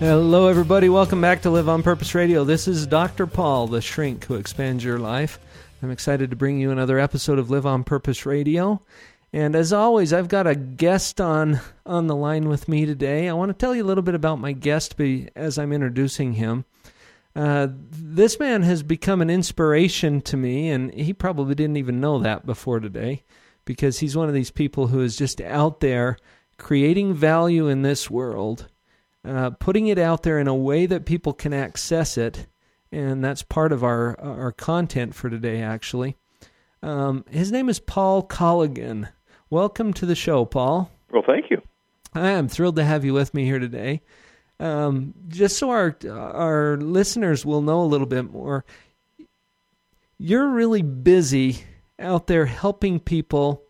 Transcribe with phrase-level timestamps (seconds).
[0.00, 0.88] Hello, everybody.
[0.88, 2.42] Welcome back to Live on Purpose Radio.
[2.42, 3.28] This is Dr.
[3.28, 5.38] Paul, the shrink who expands your life.
[5.82, 8.82] I'm excited to bring you another episode of Live on Purpose Radio.
[9.32, 13.28] And as always, I've got a guest on on the line with me today.
[13.28, 15.00] I want to tell you a little bit about my guest
[15.36, 16.64] as I'm introducing him.
[17.36, 22.18] Uh, this man has become an inspiration to me, and he probably didn't even know
[22.18, 23.22] that before today,
[23.64, 26.16] because he's one of these people who is just out there
[26.58, 28.66] creating value in this world
[29.24, 32.46] uh, putting it out there in a way that people can access it,
[32.92, 35.62] and that's part of our our content for today.
[35.62, 36.16] Actually,
[36.82, 39.08] um, his name is Paul Colligan.
[39.50, 40.90] Welcome to the show, Paul.
[41.10, 41.62] Well, thank you.
[42.12, 44.02] I am thrilled to have you with me here today.
[44.60, 48.64] Um, just so our our listeners will know a little bit more,
[50.18, 51.64] you're really busy
[51.98, 53.62] out there helping people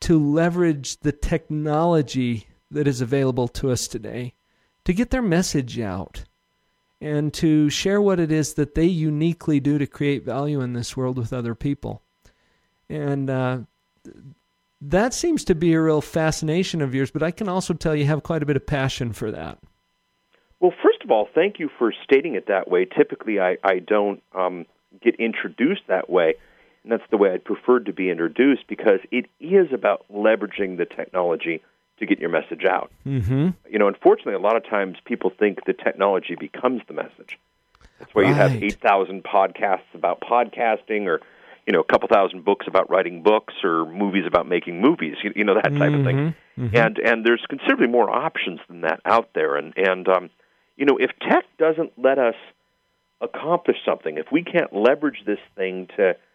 [0.00, 4.34] to leverage the technology that is available to us today
[4.84, 6.24] to get their message out
[7.00, 10.96] and to share what it is that they uniquely do to create value in this
[10.96, 12.02] world with other people.
[12.88, 13.58] And uh,
[14.80, 18.04] that seems to be a real fascination of yours, but I can also tell you
[18.06, 19.58] have quite a bit of passion for that.
[20.58, 22.84] Well, first of all, thank you for stating it that way.
[22.84, 24.66] Typically, I, I don't um,
[25.02, 26.34] get introduced that way,
[26.82, 30.84] and that's the way I'd prefer to be introduced because it is about leveraging the
[30.84, 31.62] technology
[32.00, 32.90] to get your message out.
[33.06, 33.50] Mm-hmm.
[33.70, 37.38] You know, unfortunately, a lot of times people think the technology becomes the message.
[37.98, 38.28] That's why right.
[38.28, 41.20] you have 8,000 podcasts about podcasting or,
[41.66, 45.32] you know, a couple thousand books about writing books or movies about making movies, you,
[45.36, 45.94] you know, that type mm-hmm.
[45.94, 46.34] of thing.
[46.58, 46.76] Mm-hmm.
[46.76, 49.56] And and there's considerably more options than that out there.
[49.56, 50.30] And, and um,
[50.76, 52.34] you know, if tech doesn't let us
[53.20, 56.16] accomplish something, if we can't leverage this thing to–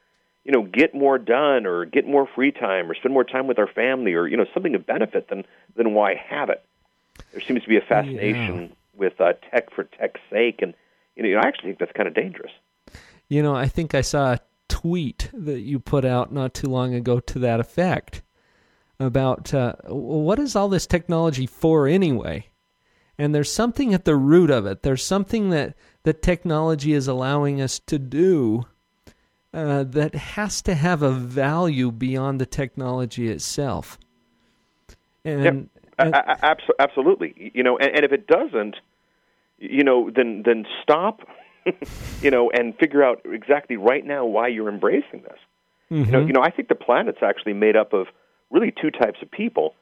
[0.45, 3.57] you know, get more done or get more free time or spend more time with
[3.57, 5.43] our family or, you know, something of benefit, then,
[5.75, 6.63] then why have it?
[7.31, 8.67] There seems to be a fascination yeah.
[8.93, 10.61] with uh, tech for tech's sake.
[10.61, 10.75] And,
[11.15, 12.51] you know, I actually think that's kind of dangerous.
[13.27, 14.39] You know, I think I saw a
[14.69, 18.21] tweet that you put out not too long ago to that effect
[18.99, 22.49] about uh, what is all this technology for anyway?
[23.17, 24.83] And there's something at the root of it.
[24.83, 28.65] There's something that, that technology is allowing us to do
[29.55, 33.97] uh, that has to have a value beyond the technology itself.
[35.23, 35.53] And, yep.
[35.97, 36.15] and
[36.77, 38.75] absolutely, you know, and, and if it doesn't,
[39.57, 41.21] you know, then then stop,
[42.21, 45.39] you know, and figure out exactly right now why you're embracing this.
[45.89, 46.03] Mm-hmm.
[46.03, 48.07] You know, you know, I think the planet's actually made up of
[48.51, 49.73] really two types of people.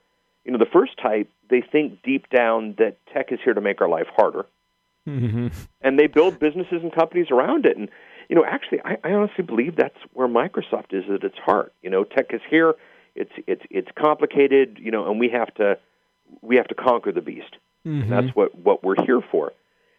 [0.46, 3.82] You know, the first type they think deep down that tech is here to make
[3.82, 4.46] our life harder,
[5.10, 5.48] mm-hmm.
[5.82, 7.76] and they build businesses and companies around it.
[7.76, 7.90] And
[8.30, 11.74] you know, actually, I, I honestly believe that's where Microsoft is at its heart.
[11.82, 12.76] You know, tech is here;
[13.16, 14.80] it's it's it's complicated.
[14.82, 15.78] You know, and we have to
[16.42, 17.56] we have to conquer the beast.
[17.86, 18.02] Mm-hmm.
[18.04, 19.52] And that's what what we're here for.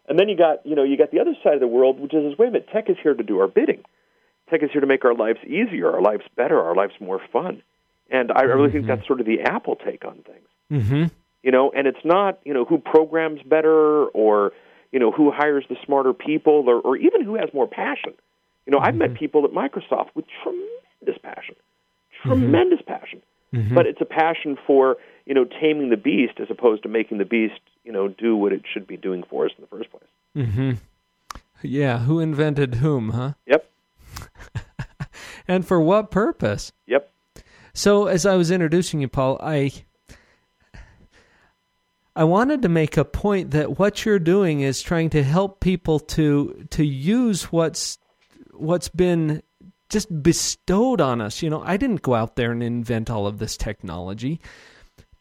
[0.08, 2.14] And then you got you know you got the other side of the world, which
[2.14, 3.84] is wait a minute, tech is here to do our bidding.
[4.50, 7.62] Tech is here to make our lives easier, our lives better, our lives more fun.
[8.10, 10.48] And I really think that's sort of the Apple take on things.
[10.70, 11.04] Mm-hmm.
[11.42, 14.52] You know, and it's not you know who programs better or
[14.94, 18.12] you know who hires the smarter people or, or even who has more passion.
[18.66, 21.56] You know, I've met people at Microsoft with tremendous passion,
[22.22, 23.20] tremendous passion,
[23.52, 23.74] Mhm.
[23.74, 24.96] but it's a passion for
[25.26, 28.52] you know taming the beast as opposed to making the beast you know do what
[28.56, 30.10] it should be doing for us in the first place.
[30.36, 30.70] Mm-hmm.
[31.62, 33.32] Yeah, who invented whom, huh?
[33.46, 33.62] Yep,
[35.48, 36.72] And for what purpose?
[36.86, 37.10] yep.
[37.74, 39.72] So, as I was introducing you, Paul, I
[42.16, 45.98] I wanted to make a point that what you're doing is trying to help people
[46.00, 47.98] to to use what's
[48.52, 49.42] what's been
[49.88, 51.42] just bestowed on us.
[51.42, 54.40] You know, I didn't go out there and invent all of this technology,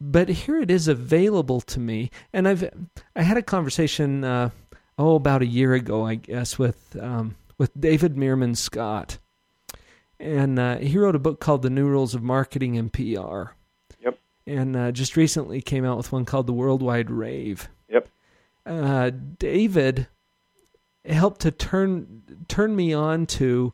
[0.00, 2.10] but here it is available to me.
[2.32, 2.70] And I've
[3.16, 4.50] I had a conversation uh,
[4.96, 9.18] oh about a year ago, I guess, with um, with David Meerman Scott,
[10.20, 13.54] and uh, he wrote a book called The New Rules of Marketing and PR.
[14.46, 17.68] And uh, just recently came out with one called The Worldwide Rave.
[17.88, 18.08] Yep.
[18.66, 20.06] Uh, David
[21.04, 23.72] helped to turn turn me on to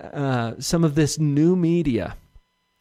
[0.00, 2.16] uh, some of this new media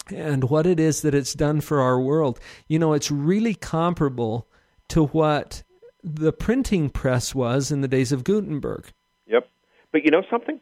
[0.10, 2.40] and what it is that it's done for our world.
[2.68, 4.48] You know, it's really comparable
[4.90, 5.64] to what
[6.04, 8.92] the printing press was in the days of Gutenberg.
[9.28, 9.48] Yep.
[9.92, 10.60] But you know something?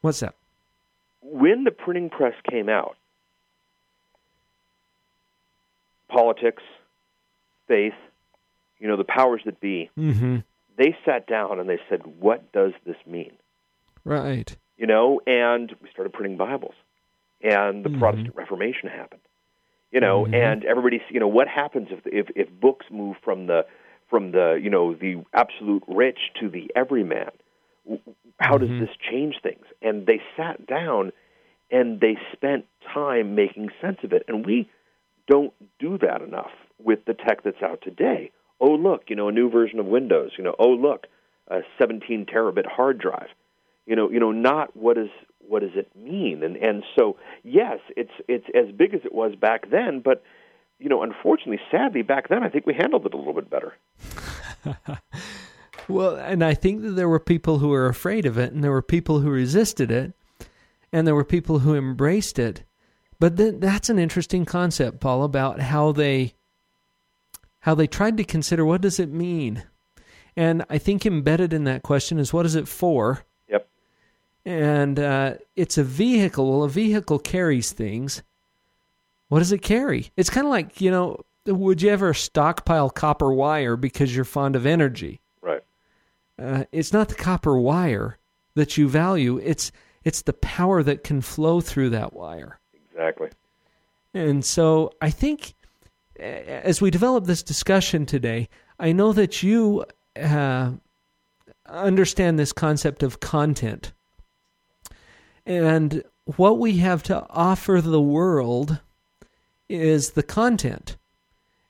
[0.00, 0.34] What's that?
[1.20, 2.96] When the printing press came out,
[6.12, 6.62] politics,
[7.68, 7.94] faith,
[8.78, 10.38] you know, the powers that be, mm-hmm.
[10.76, 13.32] they sat down and they said, "What does this mean?"
[14.04, 14.54] Right.
[14.76, 16.74] You know, and we started printing Bibles,
[17.40, 17.98] and the Mhm.
[17.98, 19.20] Protestant Reformation happened.
[19.92, 20.34] You know, Mhm.
[20.34, 23.66] and everybody's, you know, what happens if if if books move from the
[24.08, 27.30] from the you know the absolute rich to the everyman?
[28.40, 28.80] How does Mhm.
[28.80, 29.64] this change things?
[29.82, 31.12] And they sat down
[31.70, 34.68] and they spent time making sense of it, and we
[35.28, 38.30] don't do that enough with the tech that's out today.
[38.60, 40.32] Oh, look, you know, a new version of Windows.
[40.36, 41.06] You know, oh, look,
[41.48, 43.28] a 17 terabit hard drive.
[43.86, 45.08] You know, you know, not what is
[45.40, 46.42] what does it mean?
[46.42, 50.22] And and so yes, it's it's as big as it was back then, but
[50.78, 53.74] you know, unfortunately, sadly, back then I think we handled it a little bit better.
[55.88, 58.70] Well, and I think that there were people who were afraid of it, and there
[58.70, 60.12] were people who resisted it,
[60.92, 62.62] and there were people who embraced it.
[63.22, 66.34] But th- that's an interesting concept, Paul, about how they
[67.60, 69.62] how they tried to consider what does it mean,
[70.36, 73.24] and I think embedded in that question is what is it for?
[73.48, 73.68] Yep.
[74.44, 76.50] And uh, it's a vehicle.
[76.50, 78.24] Well, a vehicle carries things.
[79.28, 80.10] What does it carry?
[80.16, 84.56] It's kind of like you know, would you ever stockpile copper wire because you're fond
[84.56, 85.20] of energy?
[85.40, 85.62] Right.
[86.40, 88.18] uh, it's not the copper wire
[88.56, 89.70] that you value it's
[90.02, 92.58] it's the power that can flow through that wire
[92.92, 93.30] Exactly.
[94.14, 95.54] and so i think
[96.18, 98.48] as we develop this discussion today
[98.78, 99.84] i know that you
[100.20, 100.72] uh,
[101.66, 103.92] understand this concept of content.
[105.44, 106.04] And
[106.36, 108.80] what we have to offer the world
[109.68, 110.96] is the content.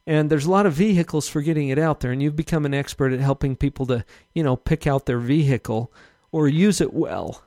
[0.06, 2.74] And there's a lot of vehicles for getting it out there and you've become an
[2.74, 4.04] expert at helping people to
[4.34, 5.92] you know pick out their vehicle
[6.32, 7.44] or use it well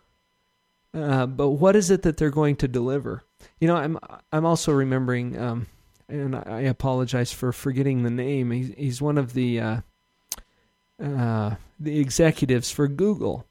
[0.96, 3.24] uh, but what is it that they're going to deliver
[3.60, 3.98] you know i'm
[4.32, 5.68] i'm also remembering um,
[6.08, 9.78] and i apologize for forgetting the name he's, he's one of the uh,
[11.04, 13.46] uh, the executives for google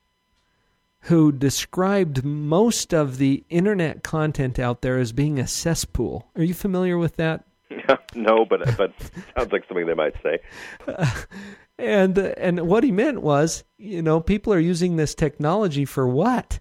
[1.08, 6.54] who described most of the internet content out there as being a cesspool are you
[6.54, 7.44] familiar with that
[8.14, 8.92] no, but but
[9.36, 10.38] sounds like something they might say.
[11.78, 16.60] and and what he meant was, you know, people are using this technology for what?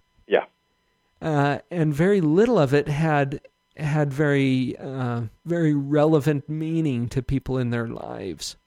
[1.24, 3.40] Uh, and very little of it had
[3.78, 8.58] had very uh, very relevant meaning to people in their lives.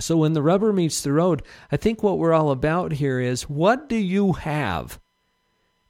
[0.00, 3.42] So when the rubber meets the road, I think what we're all about here is
[3.44, 4.98] what do you have?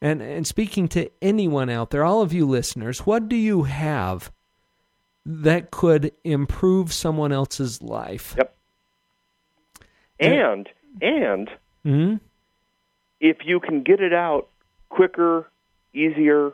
[0.02, 4.30] And and speaking to anyone out there, all of you listeners, what do you have
[5.24, 8.34] that could improve someone else's life?
[8.36, 8.54] Yep.
[10.20, 10.68] And
[11.00, 11.50] and
[11.82, 12.14] hmm
[13.20, 14.48] if you can get it out
[14.90, 15.50] quicker,
[15.98, 16.52] easier,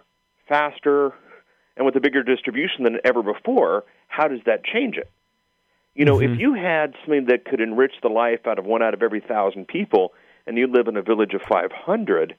[0.48, 1.12] faster,
[1.76, 5.10] and with a bigger distribution than ever before, how does that change it?
[5.94, 6.34] You know, Mhm.
[6.34, 9.20] if you had something that could enrich the life out of one out of every
[9.20, 10.12] thousand people,
[10.46, 12.34] and you live in a village of 500,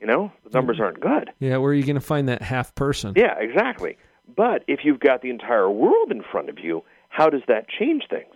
[0.00, 1.30] you know, the numbers aren't good.
[1.38, 3.14] Yeah, where are you going to find that half person?
[3.16, 3.96] Yeah, exactly.
[4.36, 8.06] But if you've got the entire world in front of you, how does that change
[8.08, 8.34] things?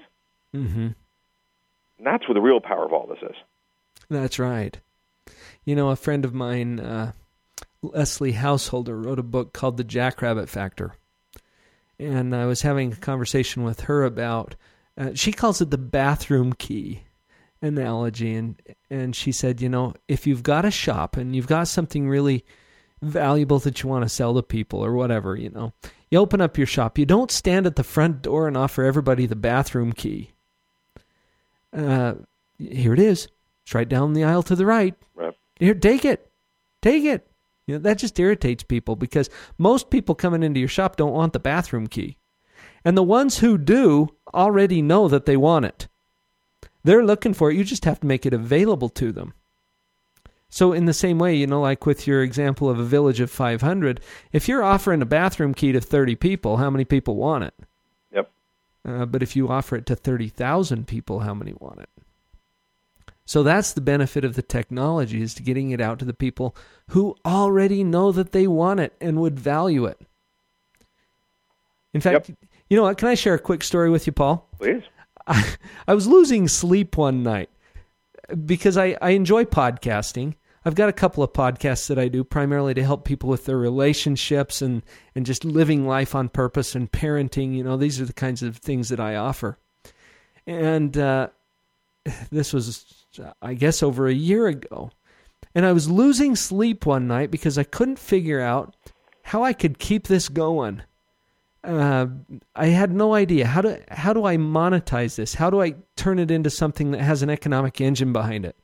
[0.55, 0.89] Mm-hmm.
[1.99, 3.37] And that's where the real power of all this is.
[4.09, 4.79] That's right.
[5.65, 7.13] You know, a friend of mine, uh,
[7.83, 10.95] Leslie Householder, wrote a book called The Jackrabbit Factor.
[11.99, 14.55] And I was having a conversation with her about,
[14.97, 17.03] uh, she calls it the bathroom key
[17.61, 18.35] analogy.
[18.35, 18.61] And,
[18.91, 22.45] and she said, you know, if you've got a shop and you've got something really
[23.03, 25.73] valuable that you want to sell to people or whatever, you know,
[26.11, 26.99] you open up your shop.
[26.99, 30.31] You don't stand at the front door and offer everybody the bathroom key.
[31.77, 32.15] Uh,
[32.59, 33.29] here it is.
[33.65, 34.95] It's right down the aisle to the right.
[35.15, 35.35] Right.
[35.59, 36.31] Here, take it.
[36.83, 37.27] Take it.
[37.67, 41.33] You know, that just irritates people because most people coming into your shop don't want
[41.33, 42.17] the bathroom key.
[42.85, 45.89] And the ones who do already know that they want it.
[46.85, 47.57] They're looking for it.
[47.57, 49.35] You just have to make it available to them.
[50.49, 53.31] So, in the same way, you know, like with your example of a village of
[53.31, 54.01] 500,
[54.33, 57.55] if you're offering a bathroom key to 30 people, how many people want it?
[58.13, 58.31] Yep.
[58.87, 61.89] Uh, but if you offer it to 30,000 people, how many want it?
[63.25, 66.57] So that's the benefit of the technology is to getting it out to the people
[66.89, 70.01] who already know that they want it and would value it.
[71.95, 72.31] In fact,
[72.69, 72.99] you know what?
[72.99, 74.49] Can I share a quick story with you, Paul?
[74.59, 74.83] Please.
[75.27, 75.55] I,
[75.89, 77.51] I was losing sleep one night
[78.45, 80.35] because I, I enjoy podcasting.
[80.65, 83.59] I've got a couple of podcasts that I do primarily to help people with their
[83.59, 84.83] relationships and,
[85.15, 87.55] and just living life on purpose and parenting.
[87.57, 89.59] You know, these are the kinds of things that I offer.
[90.47, 91.29] And uh,
[92.31, 93.02] this was,
[93.41, 94.91] I guess, over a year ago.
[95.55, 98.75] And I was losing sleep one night because I couldn't figure out
[99.23, 100.83] how I could keep this going.
[101.65, 102.07] Uh,
[102.57, 105.35] I had no idea how do how do I monetize this?
[105.35, 108.57] How do I turn it into something that has an economic engine behind it?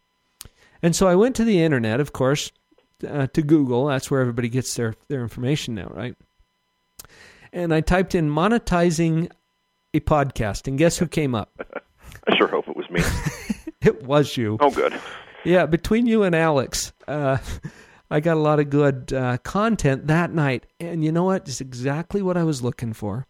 [0.83, 2.51] And so I went to the internet, of course,
[3.07, 3.87] uh, to Google.
[3.87, 6.17] That's where everybody gets their their information now, right?
[7.53, 9.31] And I typed in monetizing
[9.95, 11.53] a podcast, and guess who came up?
[12.27, 13.03] I sure hope it was me.
[13.83, 14.57] it was you.
[14.61, 14.99] Oh, good.
[15.45, 17.39] Yeah, between you and Alex, uh,
[18.11, 20.67] I got a lot of good uh, content that night.
[20.81, 21.49] And you know what?
[21.49, 23.27] It's exactly what I was looking for.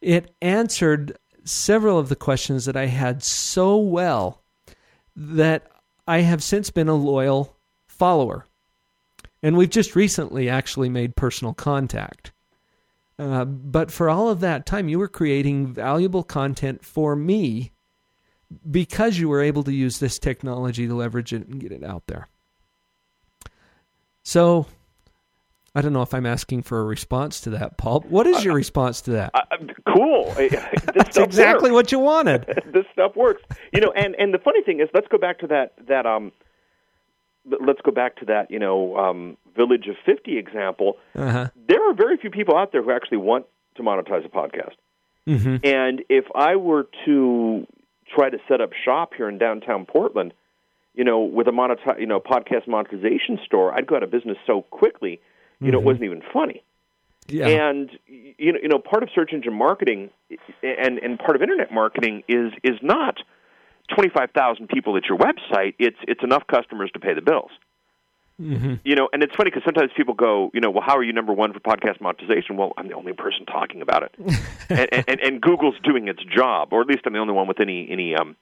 [0.00, 4.42] It answered several of the questions that I had so well
[5.16, 5.70] that
[6.06, 8.46] I have since been a loyal follower.
[9.42, 12.32] And we've just recently actually made personal contact.
[13.18, 17.70] Uh, but for all of that time, you were creating valuable content for me
[18.70, 22.06] because you were able to use this technology to leverage it and get it out
[22.06, 22.28] there.
[24.22, 24.66] So,
[25.74, 28.00] I don't know if I'm asking for a response to that, Paul.
[28.08, 29.32] What is your uh, response to that?
[29.34, 29.42] Uh,
[29.92, 30.32] cool.
[30.94, 31.86] That's exactly works.
[31.86, 32.46] what you wanted.
[32.72, 33.42] this stuff works.
[33.72, 36.32] You know, and and the funny thing is, let's go back to that that um,
[37.44, 40.96] let's go back to that you know um, village of fifty example.
[41.16, 41.48] Uh-huh.
[41.68, 44.74] There are very few people out there who actually want to monetize a podcast.
[45.26, 45.56] Mm-hmm.
[45.64, 47.66] And if I were to
[48.14, 50.32] try to set up shop here in downtown Portland,
[50.94, 54.38] you know, with a monetize, you know, podcast monetization store, I'd go out of business
[54.46, 55.20] so quickly.
[55.60, 55.66] You mm-hmm.
[55.66, 55.86] know, it mm-hmm.
[55.86, 56.62] wasn't even funny.
[57.26, 57.46] Yeah.
[57.48, 60.10] And you know, you know, part of search engine marketing
[60.62, 63.16] and and part of internet marketing is is not
[63.94, 65.74] twenty five thousand people at your website.
[65.78, 67.50] It's it's enough customers to pay the bills.
[68.40, 68.74] Mm-hmm.
[68.84, 71.12] You know, and it's funny because sometimes people go, you know, well, how are you
[71.12, 72.56] number one for podcast monetization?
[72.56, 74.14] Well, I'm the only person talking about it,
[74.68, 77.60] and, and and Google's doing its job, or at least I'm the only one with
[77.60, 78.34] any any um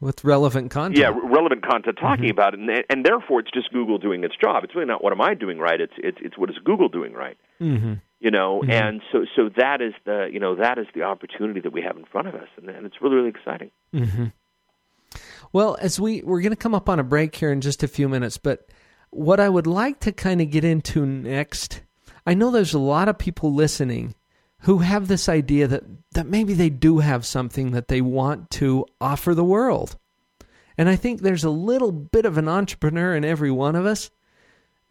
[0.00, 0.98] with relevant content.
[0.98, 2.30] Yeah, relevant content talking mm-hmm.
[2.30, 4.64] about it, and and therefore it's just Google doing its job.
[4.64, 5.80] It's really not what am I doing right.
[5.80, 7.36] It's it's it's what is Google doing right.
[7.60, 7.94] Mm-hmm.
[8.20, 8.70] You know, mm-hmm.
[8.70, 11.98] and so so that is the you know that is the opportunity that we have
[11.98, 13.70] in front of us, and, and it's really really exciting.
[13.94, 14.26] Mm-hmm.
[15.52, 17.88] Well, as we we're going to come up on a break here in just a
[17.88, 18.66] few minutes, but
[19.14, 21.82] what I would like to kind of get into next,
[22.26, 24.14] I know there's a lot of people listening
[24.60, 28.86] who have this idea that, that maybe they do have something that they want to
[29.00, 29.96] offer the world.
[30.78, 34.10] And I think there's a little bit of an entrepreneur in every one of us.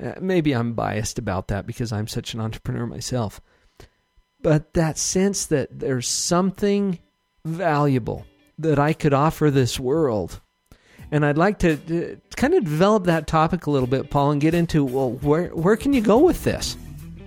[0.01, 3.42] Uh, maybe I'm biased about that because I'm such an entrepreneur myself.
[4.42, 7.00] But that sense that there's something
[7.44, 8.25] valuable
[8.60, 10.39] that I could offer this world
[11.13, 14.41] and I'd like to, to kind of develop that topic a little bit, Paul, and
[14.41, 16.75] get into well, where where can you go with this?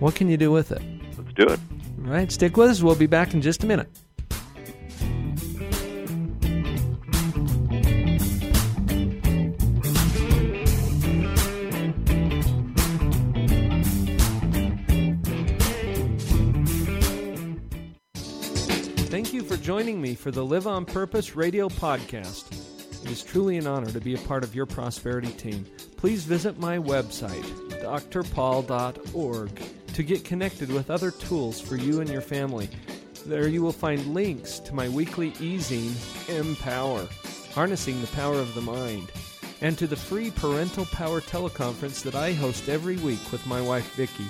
[0.01, 0.83] What can you do with it?
[1.17, 1.61] Let's do it.
[2.05, 2.83] All right, stick with us.
[2.83, 3.89] We'll be back in just a minute.
[19.09, 22.66] Thank you for joining me for the Live on Purpose radio podcast.
[23.07, 25.65] It is truly an honor to be a part of your prosperity team.
[25.97, 27.45] Please visit my website,
[28.11, 29.63] drpaul.org,
[29.95, 32.69] to get connected with other tools for you and your family.
[33.25, 35.95] There you will find links to my weekly e-zine,
[36.29, 37.07] Empower,
[37.55, 39.13] Harnessing the Power of the Mind,
[39.61, 43.95] and to the free Parental Power teleconference that I host every week with my wife
[43.95, 44.27] Vicki.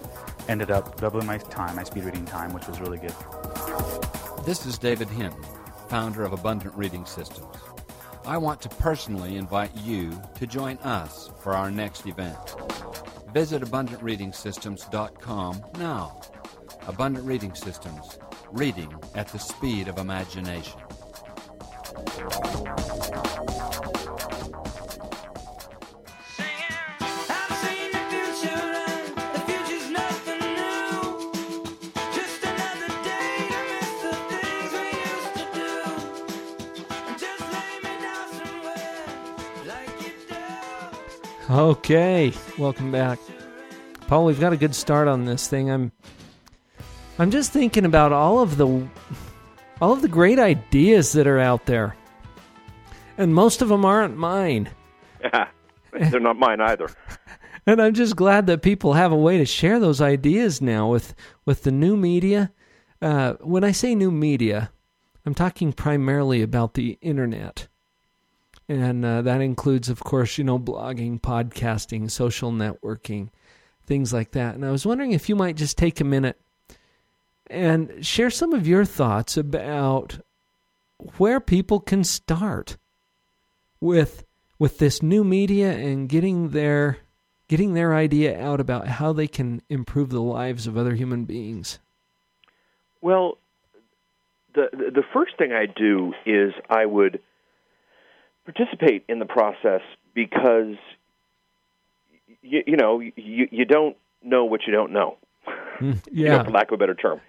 [0.48, 3.14] ended up doubling my time, my speed reading time, which was really good.
[4.44, 5.42] This is David Hinton,
[5.88, 7.54] founder of Abundant Reading Systems.
[8.25, 12.56] I want to personally invite you to join us for our next event.
[13.32, 16.20] Visit AbundantReadingSystems.com now.
[16.87, 18.18] Abundant Reading Systems,
[18.50, 20.80] reading at the speed of imagination.
[41.50, 43.19] Okay, welcome back.
[44.07, 45.71] Paul, we've got a good start on this thing.
[45.71, 45.93] I'm
[47.19, 48.87] I'm just thinking about all of the
[49.80, 51.97] all of the great ideas that are out there.
[53.16, 54.70] And most of them aren't mine.
[55.20, 55.49] Yeah,
[55.92, 56.88] They're not mine either.
[57.66, 61.14] And I'm just glad that people have a way to share those ideas now with
[61.44, 62.50] with the new media.
[63.02, 64.70] Uh, when I say new media,
[65.26, 67.68] I'm talking primarily about the internet.
[68.70, 73.28] And uh, that includes, of course, you know, blogging, podcasting, social networking,
[73.85, 74.54] things like that.
[74.54, 76.40] And I was wondering if you might just take a minute
[77.50, 80.19] and share some of your thoughts about
[81.17, 82.76] where people can start
[83.81, 84.25] with
[84.59, 86.99] with this new media and getting their
[87.49, 91.78] getting their idea out about how they can improve the lives of other human beings.
[93.00, 93.38] Well,
[94.55, 97.21] the the first thing I do is I would
[98.45, 99.83] participate in the process
[100.14, 100.76] because
[102.43, 105.17] you, you know you, you don't know what you don't know.
[105.81, 107.21] yeah, you know, for lack of a better term.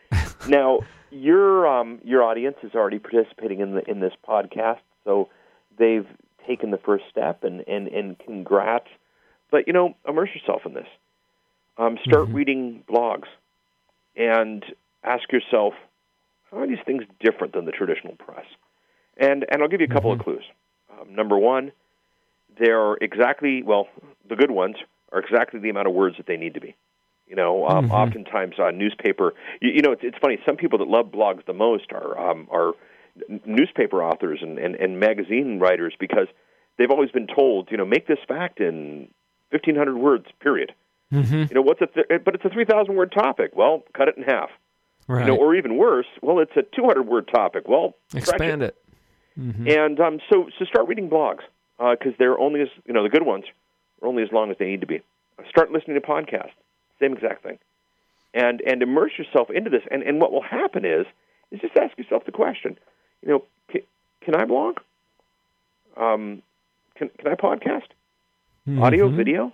[0.49, 5.29] Now your um, your audience is already participating in the in this podcast, so
[5.77, 6.07] they've
[6.47, 8.87] taken the first step, and and and congrats.
[9.51, 10.87] But you know, immerse yourself in this.
[11.77, 12.33] Um, start Mhm.
[12.33, 13.27] reading blogs,
[14.15, 14.63] and
[15.03, 15.73] ask yourself,
[16.51, 18.45] how are these things different than the traditional press?
[19.17, 20.43] And and I'll give you a couple of clues.
[20.91, 21.71] Um, number one,
[22.59, 23.87] they're exactly well,
[24.27, 24.75] the good ones
[25.11, 26.75] are exactly the amount of words that they need to be.
[27.29, 27.91] You know, um, Mhm.
[27.93, 29.33] oftentimes uh, newspaper.
[29.61, 30.39] You, you know, it's, it's funny.
[30.45, 32.73] Some people that love blogs the most are um, are
[33.45, 36.27] newspaper authors and, and, and magazine writers because
[36.77, 39.09] they've always been told, you know, make this fact in
[39.51, 40.25] fifteen hundred words.
[40.41, 40.73] Period.
[41.11, 43.51] hmm You know, what's a th- but it's a three thousand word topic.
[43.55, 44.49] Well, cut it in half.
[45.07, 45.21] right.
[45.21, 47.67] You know, or even worse, well, it's a two hundred word topic.
[47.67, 48.75] Well, Expand it.
[49.35, 51.41] hmm and um, so, so start reading blogs
[51.77, 53.45] because they're only as you know the good ones
[54.01, 55.01] are only as long as they need to be.
[55.49, 56.51] Start listening to podcasts,
[56.99, 57.57] same exact thing,
[58.33, 59.83] and and immerse yourself into this.
[59.91, 61.05] And and what will happen is
[61.51, 62.77] is just ask yourself the question,
[63.21, 63.81] you know, can,
[64.21, 64.77] can I blog?
[65.97, 66.41] Um,
[66.95, 67.87] can can I podcast?
[68.77, 69.15] Audio, Mhm.
[69.15, 69.53] video?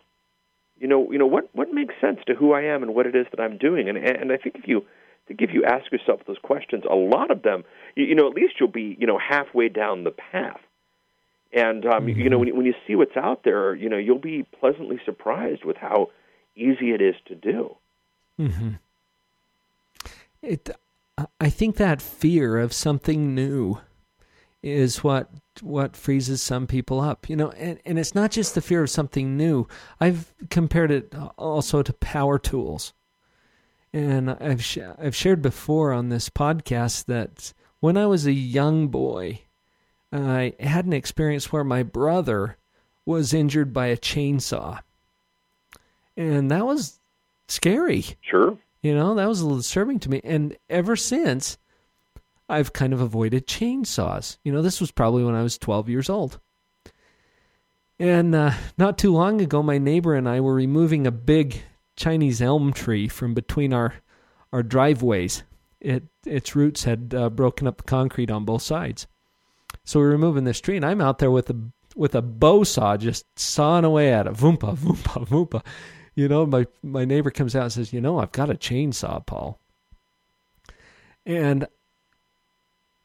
[0.79, 3.15] You know, you know what what makes sense to who I am and what it
[3.15, 3.87] is that I'm doing.
[3.89, 6.95] And and I think if you I think if you ask yourself those questions, a
[6.95, 7.63] lot of them,
[7.95, 10.59] you, you know, at least you'll be you know halfway down the path.
[11.53, 14.19] And um, you know, when you, when you see what's out there, you know, you'll
[14.19, 16.09] be pleasantly surprised with how
[16.55, 17.75] easy it is to do.
[18.37, 18.71] hmm
[20.41, 20.69] It,
[21.39, 23.79] I think that fear of something new
[24.61, 25.29] is what
[25.61, 27.29] what freezes some people up.
[27.29, 29.67] You know, and, and it's not just the fear of something new.
[29.99, 32.93] I've compared it also to power tools,
[33.93, 38.87] and I've sh- I've shared before on this podcast that when I was a young
[38.89, 39.41] boy,
[40.11, 42.57] I had an experience where my brother
[43.05, 44.79] was injured by a chainsaw,
[46.17, 46.99] and that was
[47.47, 48.05] scary.
[48.21, 48.57] Sure.
[48.81, 50.21] You know, that was a little disturbing to me.
[50.23, 51.57] And ever since,
[52.47, 54.37] I've kind of avoided chainsaws.
[54.43, 56.39] You know, this was probably when I was 12 years old.
[57.97, 61.63] And uh, not too long ago, my neighbor and I were removing a big
[61.95, 63.95] Chinese elm tree from between our,
[64.51, 65.43] our driveways.
[65.79, 69.07] It, its roots had uh, broken up the concrete on both sides.
[69.83, 71.55] So we're removing this tree, and I'm out there with a
[71.95, 75.63] with a bow saw, just sawing away at it, voompa, voompa, voompa.
[76.15, 79.25] You know, my my neighbor comes out and says, "You know, I've got a chainsaw,
[79.25, 79.59] Paul."
[81.25, 81.67] And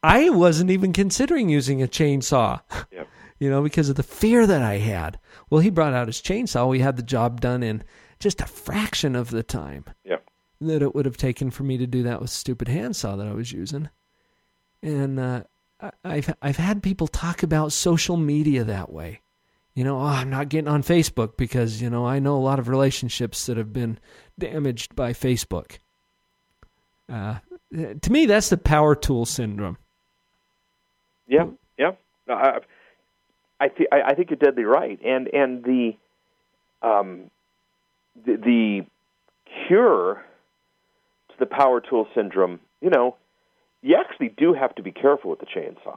[0.02, 2.60] I wasn't even considering using a chainsaw.
[2.92, 3.08] Yep.
[3.38, 5.18] You know, because of the fear that I had.
[5.48, 6.68] Well, he brought out his chainsaw.
[6.68, 7.82] We had the job done in
[8.18, 10.18] just a fraction of the time Yeah.
[10.60, 13.32] that it would have taken for me to do that with stupid handsaw that I
[13.32, 13.88] was using.
[14.82, 15.44] And uh,
[16.04, 19.20] I've I've had people talk about social media that way.
[19.80, 22.58] You know, oh, I'm not getting on Facebook because you know I know a lot
[22.58, 23.98] of relationships that have been
[24.38, 25.78] damaged by Facebook.
[27.10, 27.36] Uh,
[27.72, 29.78] to me, that's the power tool syndrome.
[31.26, 31.46] Yeah,
[31.78, 31.92] yeah.
[32.28, 32.58] No, I,
[33.58, 35.96] I, th- I think you're deadly right, and and the,
[36.82, 37.30] um,
[38.26, 38.86] the, the
[39.66, 40.22] cure
[41.30, 43.16] to the power tool syndrome, you know,
[43.80, 45.96] you actually do have to be careful with the chainsaw.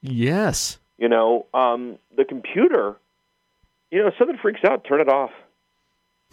[0.00, 0.78] Yes.
[0.96, 2.96] You know, um, the computer,
[3.90, 5.30] you know, if something freaks out, turn it off.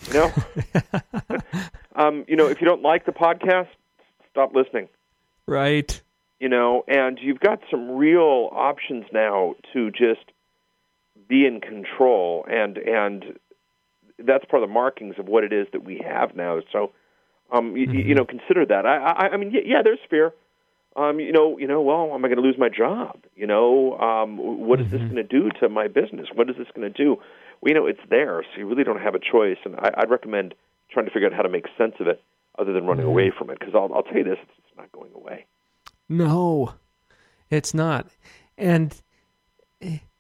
[0.08, 0.32] You know,
[1.96, 3.68] um, you know, if you don't like the podcast,
[4.32, 4.89] stop listening.
[5.48, 6.02] Right.
[6.39, 10.26] You know, and you've got some real options now to just
[11.30, 13.39] be in control, and and
[14.20, 16.60] that's part of the markings of what it is that we have now.
[16.72, 16.91] So,
[17.52, 18.86] um, you, you know, consider that.
[18.86, 20.34] I, I, I mean, yeah, yeah, there's fear.
[20.96, 23.20] Um, you know, you know, well, am I going to lose my job?
[23.36, 26.28] You know, um, what is this going to do to my business?
[26.34, 27.18] What is this going to do?
[27.65, 29.58] Well, you know, it's there, so you really don't have a choice.
[29.65, 30.54] And I, I'd recommend
[30.91, 32.21] trying to figure out how to make sense of it,
[32.60, 33.58] other than running away from it.
[33.60, 35.45] Because I'll, I'll tell you this: it's not going away.
[36.08, 36.75] No,
[37.49, 38.08] it's not.
[38.56, 38.95] And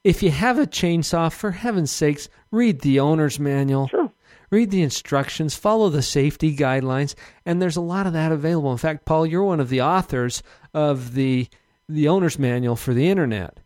[0.03, 3.89] if you have a chainsaw, for heaven's sakes, read the owner's manual.
[3.89, 4.11] Sure.
[4.49, 7.13] Read the instructions, follow the safety guidelines,
[7.45, 8.71] and there's a lot of that available.
[8.71, 10.41] In fact, Paul, you're one of the authors
[10.73, 11.47] of the
[11.87, 13.59] the owner's manual for the internet.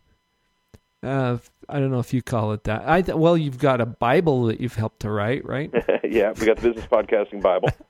[1.02, 1.38] Uh,
[1.70, 2.88] I don't know if you call it that.
[2.88, 5.72] I th- well, you've got a Bible that you've helped to write, right?
[6.04, 7.70] yeah, we got the Business Podcasting Bible.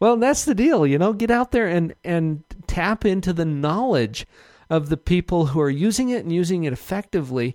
[0.00, 1.12] Well, that's the deal, you know.
[1.12, 4.26] Get out there and and tap into the knowledge
[4.70, 7.54] of the people who are using it and using it effectively.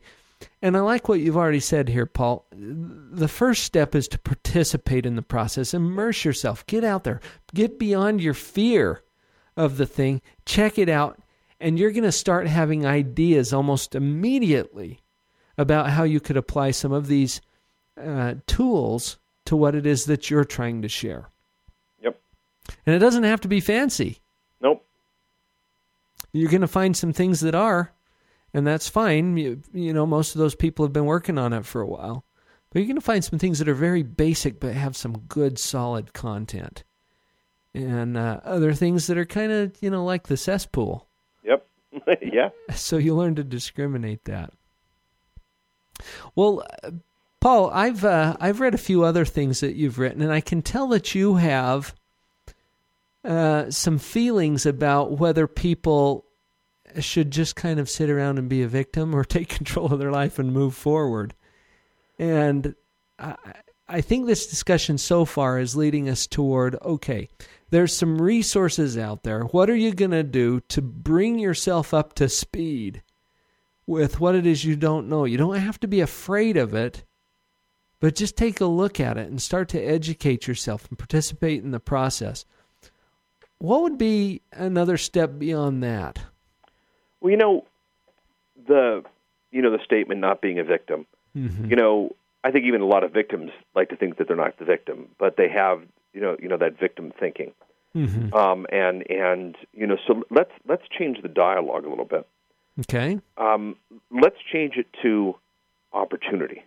[0.62, 2.45] And I like what you've already said here, Paul.
[2.51, 7.19] The first step is to participate in the process, immerse yourself, get out there,
[7.54, 9.01] get beyond your fear
[9.58, 11.19] of the thing, check it out,
[11.60, 14.99] and you're going to start having ideas almost immediately
[15.57, 17.41] about how you could apply some of these
[18.01, 21.29] uh, tools to what it is that you're trying to share.
[22.01, 22.19] Yep.
[22.85, 24.19] And it doesn't have to be fancy.
[24.59, 24.85] Nope.
[26.33, 27.93] You're going to find some things that are,
[28.53, 29.37] and that's fine.
[29.37, 32.25] You, you know, most of those people have been working on it for a while.
[32.69, 35.57] But you're going to find some things that are very basic but have some good,
[35.57, 36.83] solid content.
[37.73, 41.07] And uh, other things that are kind of, you know, like the cesspool.
[41.43, 41.65] Yep.
[42.21, 42.49] yeah.
[42.75, 44.51] So you learn to discriminate that.
[46.36, 46.91] Well, uh,
[47.39, 50.62] Paul, I've uh, I've read a few other things that you've written, and I can
[50.62, 51.93] tell that you have
[53.23, 56.25] uh, some feelings about whether people
[56.99, 60.12] should just kind of sit around and be a victim or take control of their
[60.12, 61.34] life and move forward.
[62.17, 62.75] And
[63.19, 63.36] I,
[63.88, 67.29] I think this discussion so far is leading us toward okay,
[67.69, 69.41] there's some resources out there.
[69.41, 73.03] What are you going to do to bring yourself up to speed
[73.87, 75.25] with what it is you don't know?
[75.25, 77.03] You don't have to be afraid of it,
[77.99, 81.71] but just take a look at it and start to educate yourself and participate in
[81.71, 82.45] the process.
[83.59, 86.19] What would be another step beyond that?
[87.21, 87.65] Well, you know,
[88.67, 89.03] the
[89.51, 91.05] you know the statement not being a victim.
[91.35, 91.69] Mm-hmm.
[91.69, 94.57] You know, I think even a lot of victims like to think that they're not
[94.59, 95.81] the victim, but they have
[96.13, 97.53] you know you know that victim thinking.
[97.95, 98.33] Mm-hmm.
[98.33, 102.27] Um, and and you know, so let's let's change the dialogue a little bit.
[102.81, 103.19] Okay.
[103.38, 103.75] Um,
[104.11, 105.35] let's change it to
[105.93, 106.63] opportunity.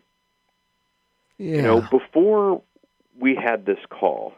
[1.36, 1.56] Yeah.
[1.56, 2.62] You know, before
[3.18, 4.32] we had this call,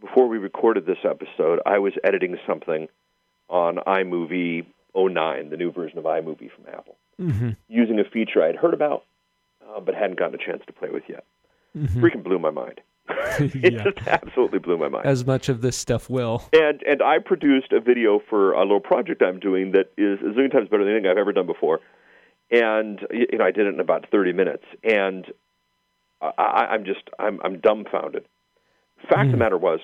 [0.00, 2.88] before we recorded this episode, I was editing something
[3.48, 7.50] on iMovie 09, the new version of iMovie from Apple, mm-hmm.
[7.68, 9.04] using a feature I had heard about
[9.68, 11.24] uh, but hadn't gotten a chance to play with yet.
[11.76, 12.04] Mm-hmm.
[12.04, 12.80] Freaking blew my mind.
[13.38, 13.84] it Yeah.
[13.84, 15.06] just absolutely blew my mind.
[15.06, 16.48] As much of this stuff will.
[16.52, 20.32] and and I produced a video for a little project I'm doing that is a
[20.32, 21.80] zillion times better than anything I've ever done before.
[22.50, 25.26] And you know, I did it in about 30 minutes, and
[26.20, 28.24] I, I, I'm just I'm I'm dumbfounded.
[29.08, 29.38] Fact of the hmm.
[29.38, 29.80] matter was,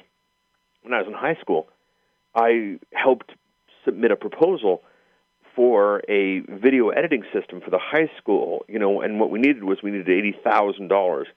[0.83, 1.69] when I was in high school,
[2.35, 3.33] I helped
[3.85, 4.83] submit a proposal
[5.55, 8.65] for a video editing system for the high school.
[8.69, 11.29] You know, and what we needed was we needed eighty thousand dollars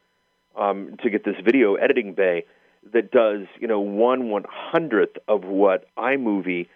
[0.58, 2.46] um, to get this video editing bay
[2.94, 6.68] that does you know one one hundredth of what iMovie,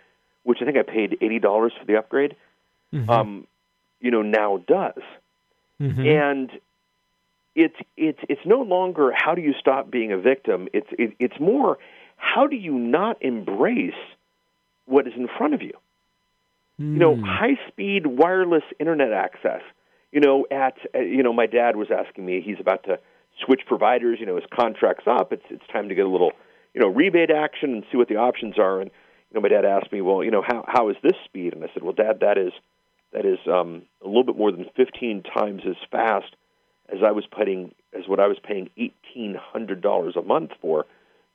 [0.44, 2.36] which I think I paid eighty dollars for the upgrade,
[3.10, 3.48] um,
[4.00, 5.02] you know now does,
[5.82, 6.06] Mhm.
[6.06, 6.52] and
[7.56, 10.68] it's it's it's no longer how do you stop being a victim.
[10.74, 11.78] It's it, it's more
[12.18, 13.94] how do you not embrace
[14.86, 15.74] what is in front of you.
[16.80, 17.24] You know, Mm.
[17.24, 19.62] high speed wireless internet access.
[20.12, 22.42] You know, at uh, you know, my dad was asking me.
[22.42, 23.00] He's about to
[23.46, 24.18] switch providers.
[24.20, 25.32] You know, his contract's up.
[25.34, 26.32] It's it's time to get a little
[26.74, 28.82] you know rebate action and see what the options are.
[28.82, 28.90] And
[29.32, 31.54] you know, my dad asked me, well, you know, how how is this speed?
[31.54, 32.52] And I said, well, Dad, that is
[33.14, 36.36] that is um, a little bit more than 15 times as fast
[36.94, 40.86] as I was paying as what I was paying eighteen hundred dollars a month for,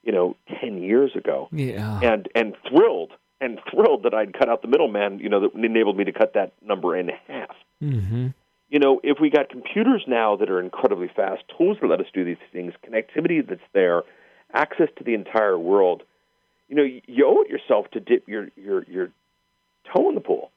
[0.03, 2.01] you know, ten years ago Yeah.
[2.03, 5.97] and and thrilled and thrilled that I'd cut out the middleman, you know, that enabled
[5.99, 7.55] me to cut that number in half.
[7.83, 8.29] Mm-hmm.
[8.77, 12.09] You know, if we got computers now that are incredibly fast, tools that let us
[12.12, 14.03] do these things, connectivity that's there,
[14.53, 16.03] access to the entire world,
[16.69, 19.09] you know, you owe it yourself to dip your your your
[19.91, 20.51] toe in the pool.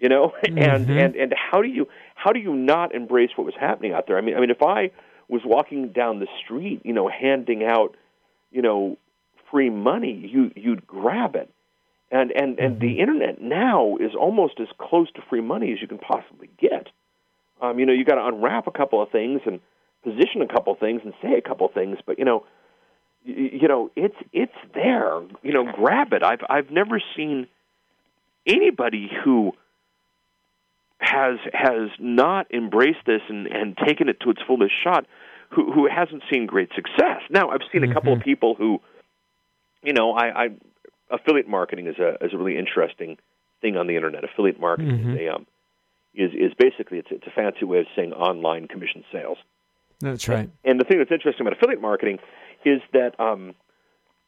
[0.00, 1.04] You know, and Mhm.
[1.04, 4.18] and and how do you how do you not embrace what was happening out there?
[4.18, 4.90] I mean, I mean, if I
[5.28, 7.94] was walking down the street, you know, handing out,
[8.50, 8.98] you know,
[9.52, 11.48] free money, you you'd grab it.
[12.10, 15.86] And and and the internet now is almost as close to free money as you
[15.86, 16.88] can possibly get.
[17.62, 19.60] Um, you know, you got to unwrap a couple of things and
[20.02, 22.44] position a couple of things and say a couple of things, but you know,
[23.24, 25.22] you, you know, it's it's there.
[25.42, 26.22] You know, grab it.
[26.24, 27.46] I've I've never seen
[28.46, 29.52] anybody who
[30.98, 35.06] has has not embraced this and, and taken it to its fullest shot
[35.50, 37.20] who who hasn't seen great success.
[37.30, 38.80] Now I've seen a couple of people who
[39.84, 40.48] you know, I, I
[41.10, 43.18] affiliate marketing is a is a really interesting
[43.60, 44.24] thing on the internet.
[44.24, 45.14] Affiliate marketing Mhm.
[45.14, 45.46] is a um,
[46.14, 49.38] is is basically it's it's a fancy way of saying online commission sales.
[50.00, 50.50] That's right.
[50.64, 52.18] And the thing that's interesting about affiliate marketing
[52.64, 53.54] is that um,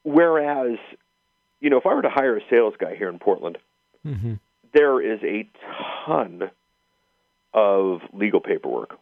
[0.05, 0.79] whereas,
[1.61, 3.59] you know, if I were to hire a sales guy here in Portland,
[4.07, 4.35] Mm-hmm.
[4.75, 5.49] there is a
[6.05, 6.51] ton
[7.55, 8.99] of legal paperwork.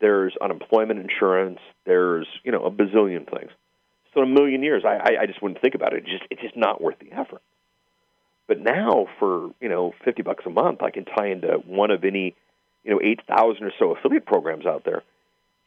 [0.00, 1.58] There's unemployment insurance.
[1.84, 3.50] There's you know a bazillion things.
[4.14, 6.04] So in a million years, I, I, I just wouldn't think about it.
[6.04, 7.42] It's just it's just not worth the effort.
[8.50, 12.02] But now, for you know fifty bucks a month, I can tie into one of
[12.02, 12.34] any
[12.82, 15.04] you know eight thousand or so affiliate programs out there,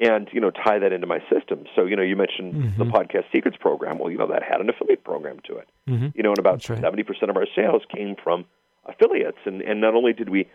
[0.01, 1.63] and you know tie that into my system.
[1.77, 3.99] So you know you mentioned the podcast secrets program.
[3.99, 5.69] Well, you know that had an affiliate program to it.
[5.87, 6.07] Mm-hmm.
[6.13, 6.81] You know, and about right.
[6.81, 8.43] seventy percent of our sales came from
[8.85, 9.37] affiliates.
[9.45, 10.49] And and not only did we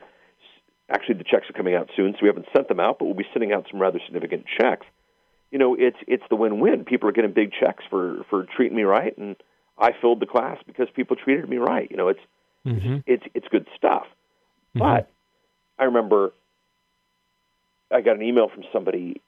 [0.91, 3.15] actually the checks are coming out soon, so we haven't sent them out, but we'll
[3.15, 4.85] be sending out some rather significant checks.
[5.51, 6.85] You know, it's it's the win-win.
[6.85, 9.35] People are getting big checks for for treating me right, and
[9.79, 11.91] I filled the class because people treated me right.
[11.91, 12.21] You know, it's
[12.67, 12.97] Mm-hmm.
[13.07, 14.07] it's it's good stuff.
[14.75, 15.09] But
[15.79, 16.33] I remember
[17.91, 19.21] I got an email from somebody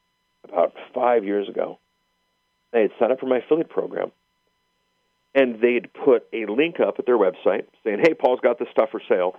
[0.44, 1.78] about five years ago.
[2.72, 4.12] They had signed up for my affiliate program,
[5.34, 8.68] and they had put a link up at their website saying, "Hey, Paul's got this
[8.72, 9.36] stuff for sale,"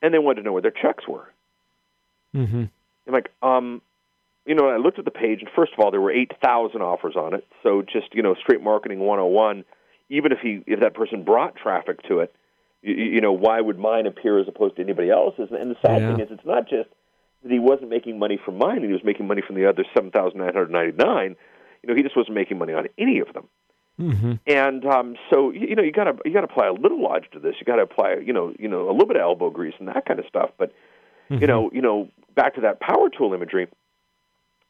[0.00, 1.28] and they wanted to know where their checks were.
[2.34, 2.64] Mm-hmm.
[3.06, 3.82] I'm like, um,
[4.46, 6.82] you know, I looked at the page, and first of all, there were eight thousand
[6.82, 7.46] offers on it.
[7.62, 9.64] So just you know, straight marketing 101.
[10.12, 12.34] Even if he, if that person brought traffic to it,
[12.82, 15.48] you, you know, why would mine appear as opposed to anybody else's?
[15.50, 16.10] And the sad Yeah.
[16.10, 16.90] thing is, it's not just
[17.42, 20.10] that he wasn't making money from mine, he was making money from the other seven
[20.10, 21.36] thousand nine hundred ninety nine.
[21.82, 23.48] You know, he just wasn't making money on any of them.
[24.00, 24.32] Mm-hmm.
[24.46, 27.32] And um, so you, know, you got to you got to apply a little logic
[27.32, 27.54] to this.
[27.58, 29.88] You got to apply, you know, you know, a little bit of elbow grease and
[29.88, 30.50] that kind of stuff.
[30.58, 30.72] But
[31.40, 33.68] you know, you know, back to that power tool imagery.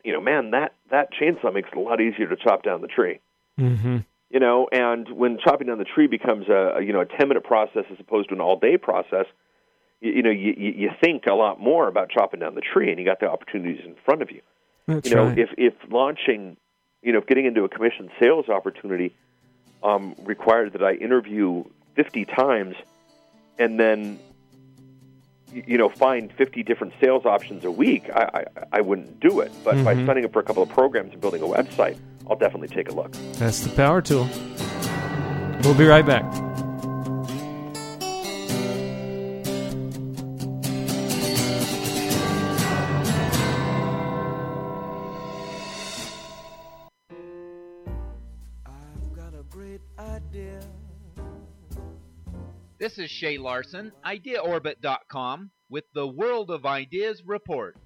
[0.05, 2.89] You know, man, that that chainsaw makes it a lot easier to chop down the
[2.89, 3.19] tree.
[3.59, 3.99] Mm-hmm.
[4.33, 7.45] You know, and when chopping down the tree becomes a, you know a ten minute
[7.45, 9.27] process as opposed to an all day process,
[10.01, 12.99] you, you know, you, you think a lot more about chopping down the tree, and
[12.99, 14.41] you got the opportunities in front of you
[14.87, 15.39] That's you know, right.
[15.39, 16.57] if if launching,
[17.03, 19.15] you know, if getting into a commission sales opportunity
[19.83, 21.65] um, required that I interview
[21.97, 22.75] 50 times
[23.59, 24.19] and then,
[25.53, 29.53] you know, find 50 different sales options a week, I, I, I wouldn't do it.
[29.65, 30.07] But by Mhm.
[30.07, 31.97] signing up for a couple of programs and building a website,
[32.29, 33.13] I'll definitely take a look.
[33.39, 34.29] That's the power tool.
[35.65, 36.25] We'll be right back.
[53.23, 57.77] Shay Larson, IdeaOrbit.com, with the World of Ideas report.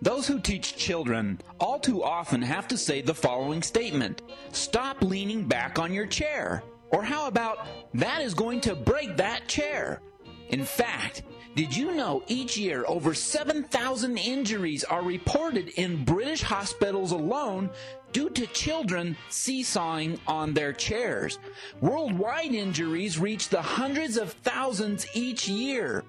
[0.00, 5.44] Those who teach children all too often have to say the following statement Stop leaning
[5.44, 6.62] back on your chair.
[6.88, 10.00] Or how about, that is going to break that chair?
[10.48, 11.22] In fact,
[11.56, 17.70] did you know each year over 7,000 injuries are reported in British hospitals alone
[18.12, 21.38] due to children seesawing on their chairs?
[21.80, 26.04] Worldwide injuries reach the hundreds of thousands each year.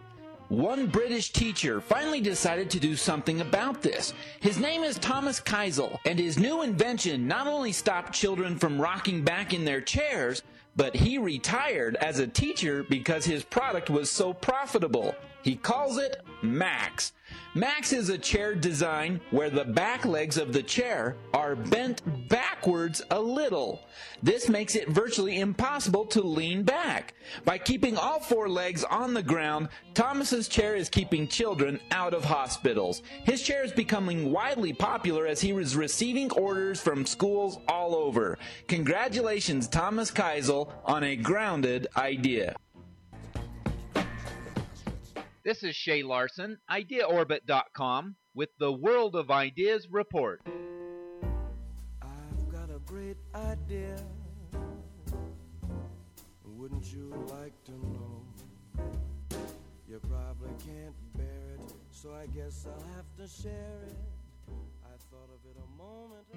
[0.49, 4.13] One British teacher finally decided to do something about this.
[4.41, 9.23] His name is Thomas Keisel, and his new invention not only stopped children from rocking
[9.23, 10.43] back in their chairs,
[10.77, 15.15] but he retired as a teacher because his product was so profitable.
[15.41, 17.11] He calls it Max.
[17.53, 23.01] Max is a chair design where the back legs of the chair are bent backwards
[23.10, 23.88] a little.
[24.21, 27.13] This makes it virtually impossible to lean back.
[27.45, 32.23] By keeping all four legs on the ground, Thomas's chair is keeping children out of
[32.23, 33.01] hospitals.
[33.23, 38.38] His chair is becoming widely popular as he is receiving orders from schools all over.
[38.67, 42.55] Congratulations, Thomas Keisel, on a grounded idea.
[45.47, 50.41] This is Shay Larson, IdeaOrbit.com, with the World of Ideas report.
[52.01, 53.95] I've got a great idea.
[56.43, 58.25] Wouldn't you like to know?
[59.88, 63.95] You probably can't bear it, so I guess I'll have to share it.
[64.83, 66.27] I thought of it a moment.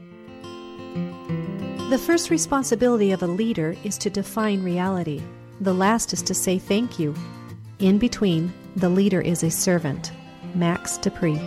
[1.90, 5.20] The first responsibility of a leader is to define reality.
[5.60, 7.12] The last is to say thank you.
[7.80, 10.12] In between, the leader is a servant.
[10.54, 11.40] Max De Pree.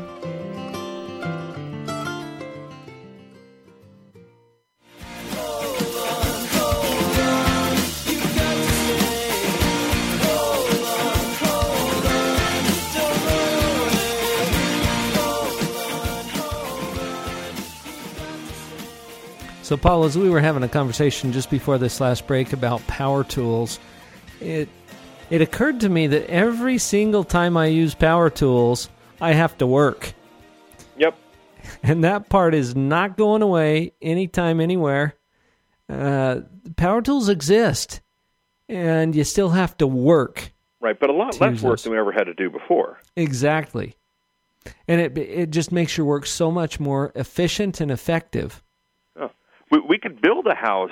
[19.62, 23.24] So, Paul, as we were having a conversation just before this last break about power
[23.24, 23.80] tools,
[24.42, 24.68] it
[25.34, 28.88] it occurred to me that every single time I use power tools,
[29.20, 30.14] I have to work,
[30.98, 31.16] Yep.
[31.84, 35.16] and that part is not going away anytime, anywhere.
[35.90, 36.42] Uh,
[36.76, 38.02] power tools exist,
[38.70, 40.52] and you still have to work.
[40.80, 41.84] Right, but a lot less work those.
[41.84, 43.00] than we ever had to do before.
[43.16, 43.96] Exactly,
[44.88, 48.62] and it it just makes your work so much more efficient and effective.
[49.20, 49.32] Oh.
[49.72, 50.92] We, we could build a house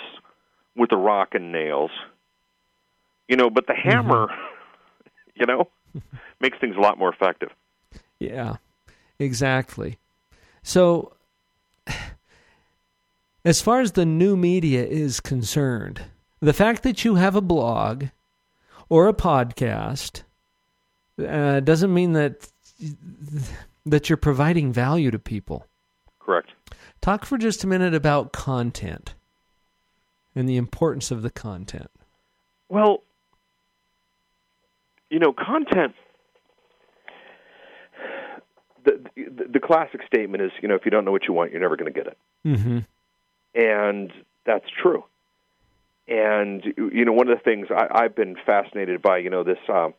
[0.76, 1.92] with a rock and nails,
[3.32, 4.28] you know, but the hammer,
[5.36, 5.70] you know,
[6.42, 7.50] makes things a lot more effective.
[8.20, 8.58] Yeah,
[9.18, 9.98] exactly.
[10.62, 11.14] So,
[13.46, 16.04] as far as the new media is concerned,
[16.42, 18.08] the fact that you have a blog
[18.90, 20.24] or a podcast
[21.26, 22.50] uh, doesn't mean that
[23.86, 25.66] that you're providing value to people.
[26.20, 26.50] Correct.
[27.00, 29.14] Talk for just a minute about content
[30.36, 31.90] and the importance of the content.
[32.70, 33.04] Well,
[35.12, 35.94] you know, content.
[38.84, 41.52] The, the the classic statement is, you know, if you don't know what you want,
[41.52, 42.80] you're never going to get it, Mm-hmm.
[43.54, 44.12] and
[44.44, 45.04] that's true.
[46.08, 49.60] And you know, one of the things I, I've been fascinated by, you know, this
[49.70, 49.94] um,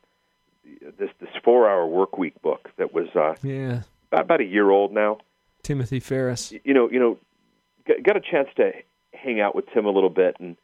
[0.98, 4.68] this this four hour work week book that was uh, Yeah, about, about a year
[4.70, 5.18] old now.
[5.62, 6.52] Timothy Ferriss.
[6.64, 7.18] you know, you know,
[7.86, 8.72] got, got a chance to
[9.14, 10.56] hang out with Tim a little bit and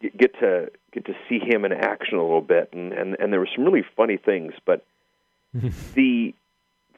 [0.00, 3.40] get, to get to see him in action a little bit, and and and there
[3.40, 4.54] were some really funny things.
[4.64, 4.84] But
[5.94, 6.34] the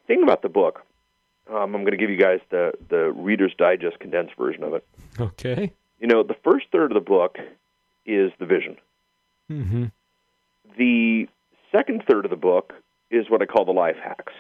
[0.06, 0.82] thing about the book,
[1.48, 4.84] um, I'm going to give you guys the the Reader's Digest condensed version of it.
[5.18, 5.72] Okay.
[5.98, 7.38] You know, the first third of the book
[8.06, 8.76] is the vision.
[9.50, 9.84] Mm-hmm.
[10.78, 11.28] The
[11.72, 12.72] second third of the book
[13.10, 14.32] is what I call the life hacks,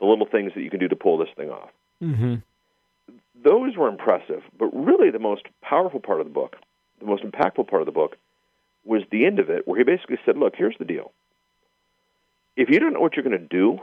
[0.00, 1.70] the little things that you can do to pull this thing off.
[2.02, 2.34] Mm-hmm.
[3.42, 6.56] those were impressive, but really the most powerful part of the book,
[7.04, 8.16] the most impactful part of the book,
[8.84, 11.12] was the end of it, where he basically said, "Look, here's the deal.
[12.56, 13.80] If you don't know what you're going to do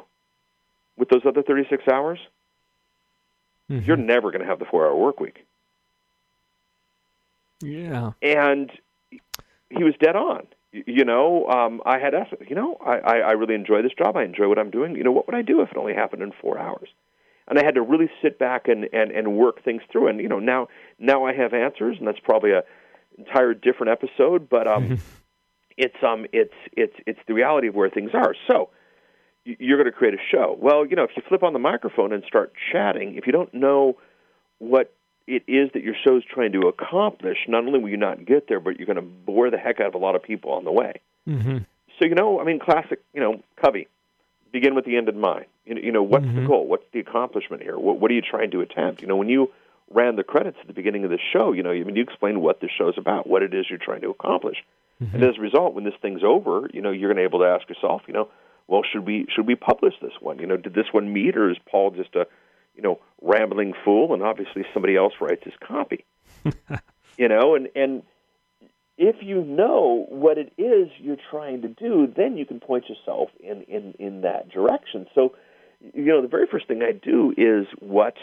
[0.98, 2.20] with those other 36 hours,
[3.70, 3.86] Mm-hmm.
[3.86, 5.46] you're never going to have the four-hour work week."
[7.62, 8.12] Yeah.
[8.22, 8.72] And
[9.70, 10.48] he was dead on.
[10.74, 14.16] You know, um, I had asked, you know, I, I, I really enjoy this job.
[14.16, 14.96] I enjoy what I'm doing.
[14.96, 16.88] You know, what would I do if it only happened in four hours?
[17.48, 20.08] And I had to really sit back and, and, and work things through.
[20.08, 22.64] And you know, now now I have answers, and that's probably a
[23.18, 24.50] entire different episode.
[24.50, 25.00] But um,
[25.78, 28.36] it's um it's it's it's the reality of where things are.
[28.50, 28.70] So
[29.44, 30.56] you're going to create a show.
[30.60, 33.54] Well, you know, if you flip on the microphone and start chatting, if you don't
[33.54, 33.98] know
[34.60, 34.94] what
[35.26, 38.60] it is that your show's trying to accomplish, not only will you not get there,
[38.60, 40.72] but you're going to bore the heck out of a lot of people on the
[40.72, 41.02] way.
[41.28, 41.58] Mm-hmm.
[42.00, 43.88] So you know, I mean, classic, you know, Covey,
[44.52, 45.46] begin with the end in mind.
[45.66, 46.68] You know, you know what's the goal?
[46.68, 47.78] What's the accomplishment here?
[47.78, 49.02] What, what are you trying to attempt?
[49.02, 49.52] You know, when you
[49.94, 52.42] ran the credits at the beginning of the show, you know, I mean, you explain
[52.42, 54.58] what the show's about, what it is you're trying to accomplish,
[55.02, 55.16] mm-hmm.
[55.16, 57.40] and as a result, when this thing's over, you know, you're going to be able
[57.40, 58.30] to ask yourself, you know,
[58.68, 60.40] well, should we should we publish this one?
[60.40, 62.26] You know, did this one meet, or is Paul just a,
[62.76, 66.06] you know, rambling fool, and obviously somebody else writes his copy?
[67.18, 68.04] you know, and and
[69.02, 73.30] if you know what it is you're trying to do, then you can point yourself
[73.40, 75.08] in, in, in that direction.
[75.16, 75.34] So,
[75.82, 78.14] you know, the very first thing I do is what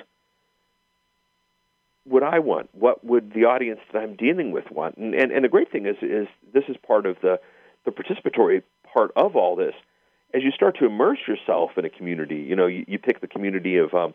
[2.09, 2.71] would I want?
[2.73, 4.97] What would the audience that I'm dealing with want?
[4.97, 7.39] And, and, and the great thing is, is this is part of the,
[7.85, 9.75] the participatory part of all this.
[10.35, 13.27] As you start to immerse yourself in a community, you know, you, you pick the
[13.27, 14.15] community of, um,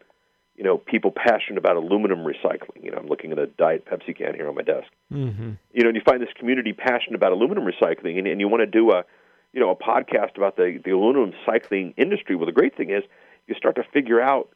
[0.56, 2.84] you know, people passionate about aluminum recycling.
[2.84, 5.52] You know, I'm looking at a Diet Pepsi can here on my desk Mm-hmm.
[5.74, 8.62] you know, and you find this community passionate about aluminum recycling, and, and you want
[8.62, 9.04] to do a,
[9.52, 12.36] you know, a podcast about the the aluminum cycling industry.
[12.36, 13.04] Well, the great thing is
[13.48, 14.50] you start to figure out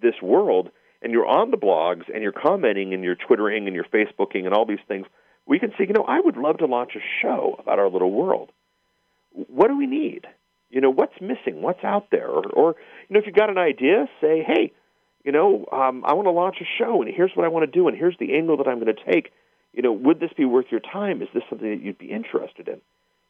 [0.00, 0.70] this world,
[1.02, 4.54] and you're on the blogs, and you're commenting, and you're twittering, and you're Facebooking, and
[4.54, 5.06] all these things.
[5.46, 8.12] We can say, you know, I would love to launch a show about our little
[8.12, 8.50] world.
[9.32, 10.26] What do we need?
[10.70, 11.62] You know, what's missing?
[11.62, 12.28] What's out there?
[12.28, 12.74] Or, or
[13.08, 14.72] you know, if you've got an idea, say, hey,
[15.24, 17.70] you know, um, I want to launch a show, and here's what I want to
[17.70, 19.32] do, and here's the angle that I'm going to take.
[19.72, 21.22] You know, would this be worth your time?
[21.22, 22.80] Is this something that you'd be interested in?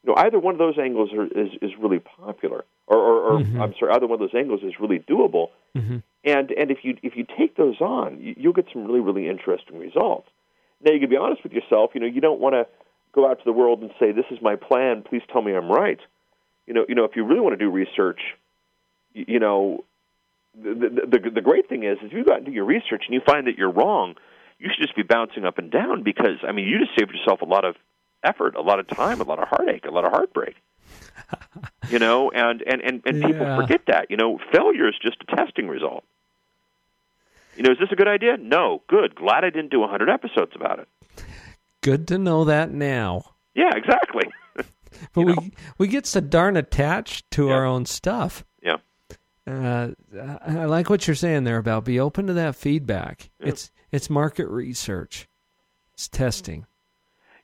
[0.03, 3.41] You know, either one of those angles are, is is really popular, or, or, or
[3.41, 3.61] Mhm.
[3.61, 5.49] I'm sorry, either one of those angles is really doable.
[5.77, 5.99] Mm-hmm.
[6.25, 9.29] And and if you if you take those on, you, you'll get some really really
[9.29, 10.29] interesting results.
[10.85, 11.93] Now you can be honest with yourself.
[11.95, 12.67] You know, you don't want to
[13.13, 15.03] go out to the world and say, "This is my plan.
[15.03, 15.99] Please tell me I'm right."
[16.67, 18.21] You know, you know, if you really want to do research,
[19.15, 19.85] you, you know,
[20.55, 22.67] the, the the the great thing is, is if you go out and do your
[22.67, 24.15] research and you find that you're wrong,
[24.59, 27.41] you should just be bouncing up and down because I mean, you just saved yourself
[27.41, 27.77] a lot of
[28.23, 30.57] effort, a lot of time, a lot of heartache, a lot of heartbreak.
[31.91, 33.57] you know, and and and, and people Yeah.
[33.57, 34.11] forget that.
[34.11, 36.05] You know, failure is just a testing result.
[37.61, 38.39] You know, is this a good idea?
[38.39, 38.81] No.
[38.89, 39.15] Good.
[39.15, 40.89] Glad I didn't do a 100 episodes about it.
[41.83, 43.35] Good to know that now.
[43.55, 44.25] Yeah, exactly.
[45.15, 48.45] But we we get so darn attached to our own stuff.
[48.63, 48.77] Yeah.
[49.47, 53.31] Uh, I I like what you're saying there about be open to that feedback.
[53.41, 53.49] Yeah.
[53.49, 55.27] It's it's market research.
[55.95, 56.67] It's testing.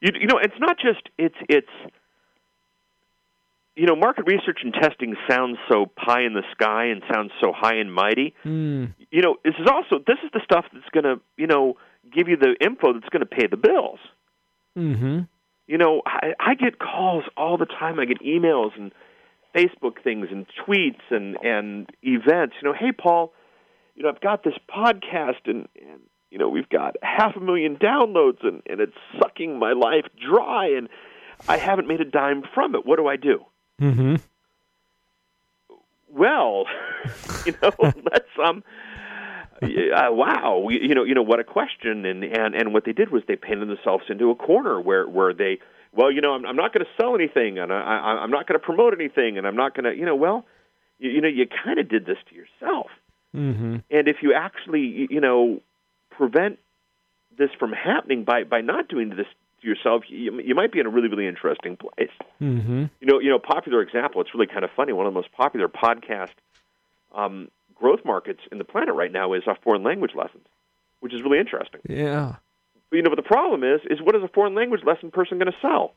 [0.01, 1.71] You, you know, it's not just it's it's
[3.77, 7.53] you know, market research and testing sounds so pie in the sky and sounds so
[7.55, 8.35] high and mighty.
[8.45, 8.95] Mm.
[9.11, 11.77] You know, this is also this is the stuff that's going to, you know,
[12.15, 13.99] give you the info that's going to pay the bills.
[14.79, 15.21] Mm-hmm.
[15.67, 18.01] You know, I, I get calls all the time.
[18.01, 18.93] I get emails and
[19.55, 22.57] Facebook things and tweets and and events.
[22.63, 23.35] You know, hey Paul,
[23.95, 26.01] you know I've got this podcast and and
[26.31, 30.69] you know we've got half a million downloads and and it's sucking my life dry
[30.77, 30.89] and
[31.47, 32.87] I haven't made a dime from it.
[32.87, 33.45] What do I do?
[33.81, 34.17] Mm-hmm.
[36.11, 36.67] Well,
[37.47, 38.63] you know, let's um.
[39.63, 43.11] Uh, wow, you know, you know what a question, and and and what they did
[43.11, 45.59] was they painted themselves into a corner where where they,
[45.95, 48.47] well, you know, I'm, I'm not going to sell anything, and I, I, I'm not
[48.47, 50.45] going to promote anything, and I'm not going to, you know, well,
[50.99, 52.89] you, you know, you kind of did this to yourself,
[53.35, 53.77] Mm-hmm.
[53.91, 55.61] and if you actually, you- know,
[56.11, 56.59] prevent
[57.39, 59.27] this from happening by by not doing this
[59.61, 62.11] yourself, you, you might be in a really really interesting place.
[62.41, 62.85] Mm-hmm.
[63.01, 64.21] You know, you know, popular example.
[64.21, 64.93] It's really kind of funny.
[64.93, 66.35] One of the most popular podcast
[67.15, 70.47] um, growth markets in the planet right now is uh, foreign language lessons,
[71.01, 71.81] which is really interesting.
[71.89, 72.37] Yeah.
[72.91, 75.39] But, you know, but the problem is, is what is a foreign language lesson person
[75.39, 75.95] going to sell?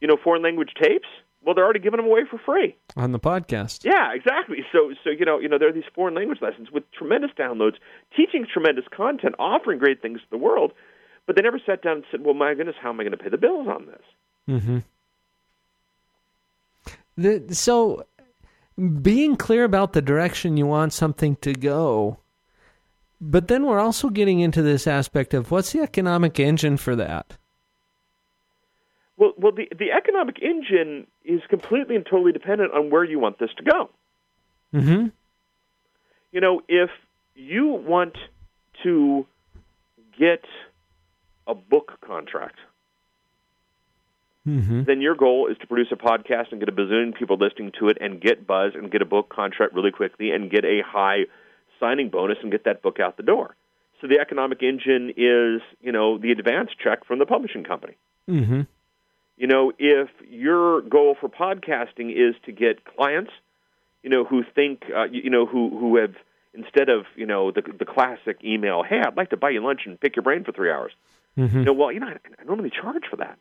[0.00, 1.08] You know, foreign language tapes.
[1.42, 2.76] Well, they're already giving them away for free.
[2.96, 3.82] On the podcast.
[3.82, 4.58] Yeah, exactly.
[4.72, 7.76] So, so you know, you know, there are these foreign language lessons with tremendous downloads,
[8.14, 10.72] teaching tremendous content, offering great things to the world,
[11.30, 13.16] but they never sat down and said, "Well, my goodness, how am I going to
[13.16, 14.02] pay the bills on this?"
[14.48, 14.78] Mm-hmm.
[17.16, 18.04] The, so,
[19.00, 22.18] being clear about the direction you want something to go,
[23.20, 27.36] but then we're also getting into this aspect of what's the economic engine for that?
[29.16, 33.38] Well, well, the the economic engine is completely and totally dependent on where you want
[33.38, 33.90] this to go.
[34.74, 35.06] Mm-hmm.
[36.32, 36.90] You know, if
[37.36, 38.18] you want
[38.82, 39.28] to
[40.18, 40.42] get
[41.50, 42.56] a book contract,
[44.48, 44.84] Mm-hmm.
[44.84, 47.90] then your goal is to produce a podcast and get a bazillion people listening to
[47.90, 51.26] it and get buzz and get a book contract really quickly and get a high
[51.78, 53.54] signing bonus and get that book out the door.
[54.00, 57.96] So the economic engine is, you know, the advance check from the publishing company.
[58.28, 58.62] Mm-hmm.
[59.36, 63.32] You know, if your goal for podcasting is to get clients,
[64.02, 66.14] you know, who think, uh, you, you know, who who have
[66.54, 69.82] instead of you know the the classic email, hey, I'd like to buy you lunch
[69.84, 70.92] and pick your brain for three hours.
[71.38, 71.58] Mm-hmm.
[71.58, 73.38] You know, well, you know, I, I normally charge for that,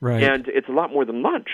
[0.00, 0.22] Right.
[0.22, 1.48] and it's a lot more than lunch.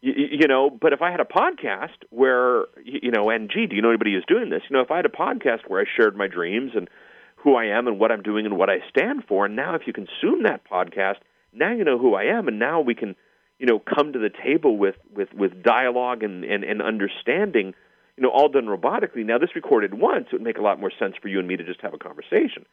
[0.00, 3.74] You, you know, but if I had a podcast where you know, and gee, do
[3.74, 4.62] you know anybody who's doing this?
[4.68, 6.88] You know, if I had a podcast where I shared my dreams and
[7.36, 9.82] who I am and what I'm doing and what I stand for, and now if
[9.86, 11.16] you consume that podcast,
[11.52, 13.16] now you know who I am, and now we can,
[13.58, 17.74] you know, come to the table with with with dialogue and and, and understanding,
[18.16, 19.24] you know, all done robotically.
[19.24, 21.56] Now this recorded once, it would make a lot more sense for you and me
[21.56, 22.66] to just have a conversation.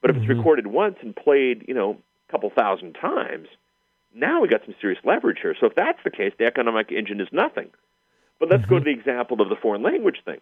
[0.00, 0.36] But if it's Mhm.
[0.36, 3.48] recorded once and played, you know, a couple thousand times,
[4.14, 5.54] now we got some serious leverage here.
[5.54, 7.70] So if that's the case, the economic engine is nothing.
[8.38, 10.40] But let's go to the example of the foreign language thing.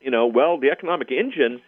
[0.00, 1.60] You know, well, the economic engine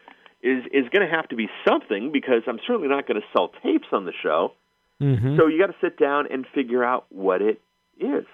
[0.43, 3.49] is is going to have to be something because I'm certainly not going to sell
[3.63, 4.53] tapes on the show.
[5.01, 5.37] Mm-hmm.
[5.37, 7.61] So you got to sit down and figure out what it
[7.99, 8.25] is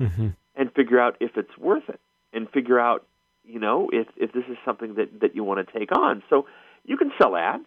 [0.00, 0.28] mm-hmm.
[0.56, 2.00] and figure out if it's worth it
[2.32, 3.06] and figure out,
[3.44, 6.22] you know, if if this is something that that you want to take on.
[6.30, 6.46] So
[6.84, 7.66] you can sell ads.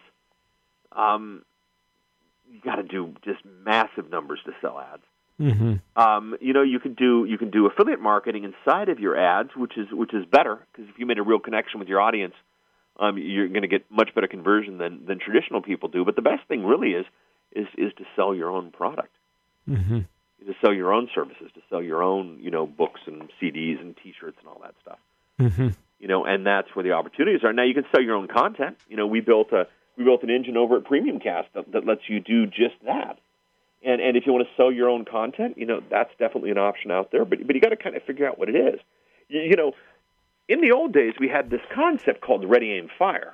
[0.91, 1.43] Um,
[2.51, 5.01] you got to do just massive numbers to sell ads.
[5.39, 5.99] Mm-hmm.
[5.99, 9.49] Um, you know, you can do you can do affiliate marketing inside of your ads,
[9.55, 12.35] which is which is better because if you made a real connection with your audience,
[12.99, 16.05] um, you're going to get much better conversion than than traditional people do.
[16.05, 17.05] But the best thing really is
[17.51, 19.13] is is to sell your own product,
[19.67, 19.99] Mm-hmm.
[20.45, 23.95] to sell your own services, to sell your own you know books and CDs and
[24.03, 24.99] T-shirts and all that stuff.
[25.39, 25.69] Mm-hmm.
[26.03, 27.53] You know, and that's where the opportunities are.
[27.53, 28.75] Now you can sell your own content.
[28.89, 32.01] You know, we built a we built an engine over at PremiumCast that, that lets
[32.09, 33.19] you do just that.
[33.85, 36.57] And and if you want to sell your own content, you know, that's definitely an
[36.57, 37.23] option out there.
[37.23, 38.81] But but you got to kind of figure out what it is.
[39.29, 39.71] You, you know,
[40.49, 43.33] in the old days we had this concept called ready aim fire.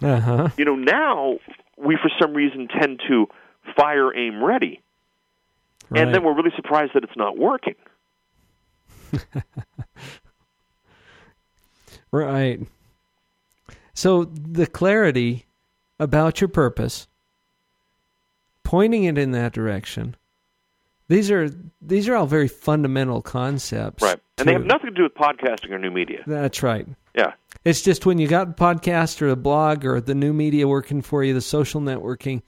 [0.00, 0.48] Uh huh.
[0.56, 1.36] You know, now
[1.76, 3.26] we for some reason tend to
[3.76, 4.80] fire aim ready.
[5.90, 6.04] Right.
[6.04, 7.74] And then we're really surprised that it's not working.
[12.16, 12.60] Right.
[13.92, 15.44] So the clarity
[15.98, 17.08] about your purpose,
[18.62, 20.16] pointing it in that direction.
[21.08, 21.48] These are
[21.80, 24.02] these are all very fundamental concepts.
[24.02, 24.18] Right.
[24.38, 26.22] And they have nothing to do with podcasting or new media.
[26.26, 26.86] That's right.
[27.14, 27.34] Yeah.
[27.64, 31.02] It's just when you got a podcast or a blog or the new media working
[31.02, 32.42] for you, the social networking,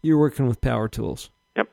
[0.00, 1.30] you're working with power tools.
[1.56, 1.68] Yep.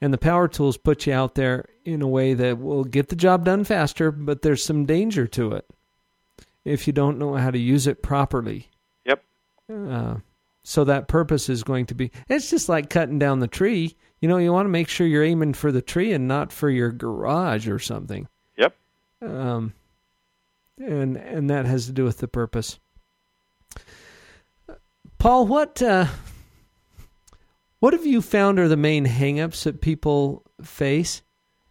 [0.00, 3.16] And the power tools put you out there in a way that will get the
[3.16, 5.66] job done faster, but there's some danger to it
[6.64, 8.68] if you don't know how to use it properly.
[9.04, 9.22] Yep.
[9.72, 10.16] Uh,
[10.62, 13.96] so that purpose is going to be it's just like cutting down the tree.
[14.20, 16.68] You know, you want to make sure you're aiming for the tree and not for
[16.68, 18.28] your garage or something.
[18.58, 18.76] Yep.
[19.22, 19.72] Um,
[20.78, 22.78] and and that has to do with the purpose.
[25.18, 26.06] Paul, what uh,
[27.80, 31.22] what have you found are the main hangups that people face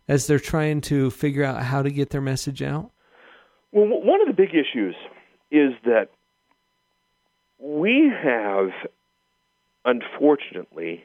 [0.08, 2.92] as they're trying to figure out how to get their message out?
[3.72, 4.96] Well, one of the big issues
[5.52, 6.10] is that
[7.60, 8.70] we have,
[9.86, 11.04] unfortunately,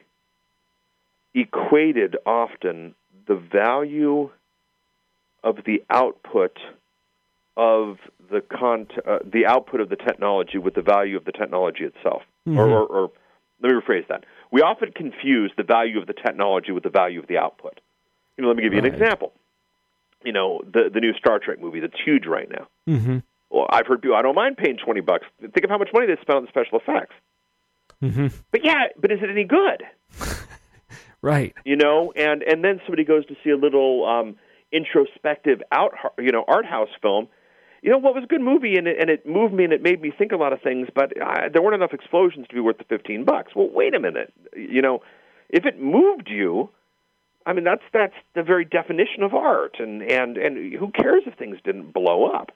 [1.33, 2.95] equated often
[3.27, 4.29] the value
[5.43, 6.57] of the output
[7.57, 7.97] of
[8.31, 12.23] the con- uh, the output of the technology with the value of the technology itself.
[12.47, 12.71] Or, Mhm.
[12.71, 13.11] or, or
[13.61, 14.23] let me rephrase that.
[14.51, 17.79] We often confuse the value of the technology with the value of the output.
[18.37, 19.33] You know, let me give you an example.
[20.25, 22.67] You know, the the new Star Trek movie that's huge right now.
[22.89, 23.19] Mm-hmm.
[23.49, 24.17] Well, I've heard people.
[24.17, 25.25] I don't mind paying twenty bucks.
[25.39, 27.15] Think of how much money they spent on the special effects.
[28.03, 28.27] Mm-hmm.
[28.51, 29.83] But yeah, but is it any good?
[31.25, 31.55] Right.
[31.65, 34.35] You know, and and then somebody goes to see a little um,
[34.71, 37.29] introspective out, you know, art house film.
[37.81, 39.81] You know, what was a good movie, and it, and it moved me, and it
[39.81, 40.87] made me think a lot of things.
[40.93, 43.53] But uh, there weren't enough explosions to be worth the fifteen bucks.
[43.55, 44.31] Well, wait a minute.
[44.55, 45.01] You know,
[45.49, 46.69] if it moved you,
[47.45, 49.77] I mean, that's that's the very definition of art.
[49.79, 52.51] And and and who cares if things didn't blow up?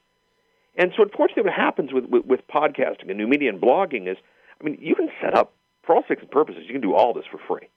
[0.75, 4.17] And so, unfortunately, what happens with, with, with podcasting and new media and blogging is,
[4.61, 5.51] I mean, you can set up
[5.83, 7.67] for all sorts of purposes, you can do all this for free.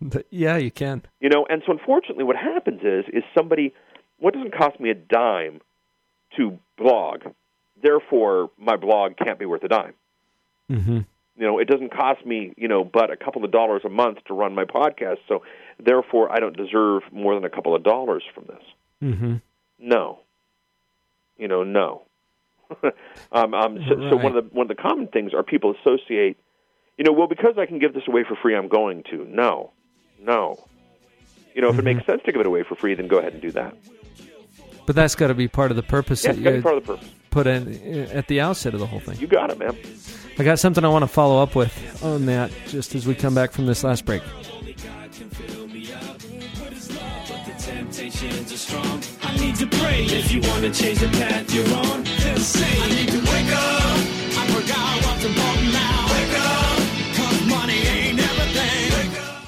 [0.00, 1.02] But yeah, you can.
[1.20, 3.74] You know, and so unfortunately, what happens is is somebody
[4.18, 5.60] what doesn't cost me a dime
[6.36, 7.20] to blog,
[7.82, 9.94] therefore my blog can't be worth a dime.
[10.70, 11.00] Mm-hmm.
[11.40, 14.18] You know, it doesn't cost me you know but a couple of dollars a month
[14.26, 15.42] to run my podcast, so
[15.82, 18.62] therefore I don't deserve more than a couple of dollars from this.
[19.02, 19.36] Mm-hmm.
[19.78, 20.18] No,
[21.38, 22.02] you know, no.
[23.32, 26.36] um, um, so, so one of the one of the common things are people associate,
[26.98, 29.24] you know, well because I can give this away for free, I'm going to.
[29.24, 29.72] No,
[30.20, 30.62] no.
[31.54, 33.32] You know, if it makes sense to give it away for free, then go ahead
[33.32, 33.74] and do that.
[34.86, 36.76] But that's got to be part of the purpose Yeah, that it's gotta be part
[36.76, 37.10] of the purpose.
[37.30, 39.18] Put in uh, at the outset of the whole thing.
[39.18, 39.76] You got it, man.
[40.38, 43.34] I got something I want to follow up with on that just as we come
[43.34, 44.22] back from this last break.
[47.58, 49.02] Temptations are strong.
[49.22, 52.04] I need to pray if you want to change the path you're on.
[52.04, 53.98] Just say, I need to wake up.
[54.38, 56.06] I forgot what's important now.
[56.10, 56.78] Wake up,
[57.16, 59.10] cause money ain't everything.
[59.10, 59.44] Wake up.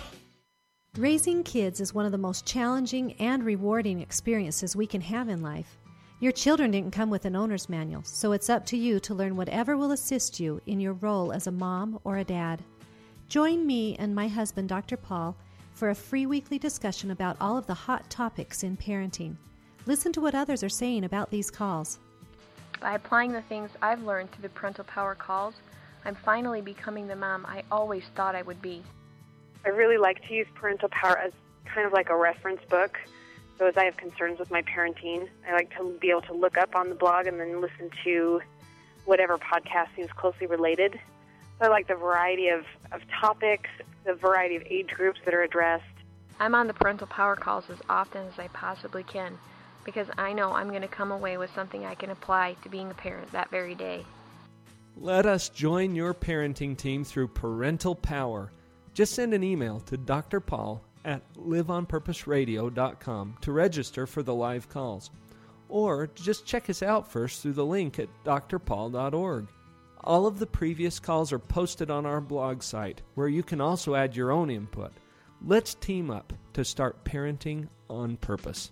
[0.98, 5.42] Raising kids is one of the most challenging and rewarding experiences we can have in
[5.42, 5.78] life.
[6.22, 9.34] Your children didn't come with an owner's manual, so it's up to you to learn
[9.34, 12.62] whatever will assist you in your role as a mom or a dad.
[13.26, 14.96] Join me and my husband, Dr.
[14.96, 15.36] Paul,
[15.72, 19.34] for a free weekly discussion about all of the hot topics in parenting.
[19.86, 21.98] Listen to what others are saying about these calls.
[22.80, 25.54] By applying the things I've learned through the parental power calls,
[26.04, 28.84] I'm finally becoming the mom I always thought I would be.
[29.64, 31.32] I really like to use parental power as
[31.64, 32.96] kind of like a reference book.
[33.62, 36.58] So as I have concerns with my parenting, I like to be able to look
[36.58, 38.40] up on the blog and then listen to
[39.04, 40.98] whatever podcast seems closely related.
[41.60, 43.70] So I like the variety of, of topics,
[44.04, 45.84] the variety of age groups that are addressed.
[46.40, 49.38] I'm on the parental power calls as often as I possibly can
[49.84, 52.90] because I know I'm going to come away with something I can apply to being
[52.90, 54.04] a parent that very day.
[54.96, 58.50] Let us join your parenting team through Parental Power.
[58.92, 60.40] Just send an email to Dr.
[61.04, 65.10] At liveonpurposeradio.com to register for the live calls.
[65.68, 69.48] Or just check us out first through the link at drpaul.org.
[70.04, 73.94] All of the previous calls are posted on our blog site, where you can also
[73.94, 74.92] add your own input.
[75.44, 78.70] Let's team up to start parenting on purpose.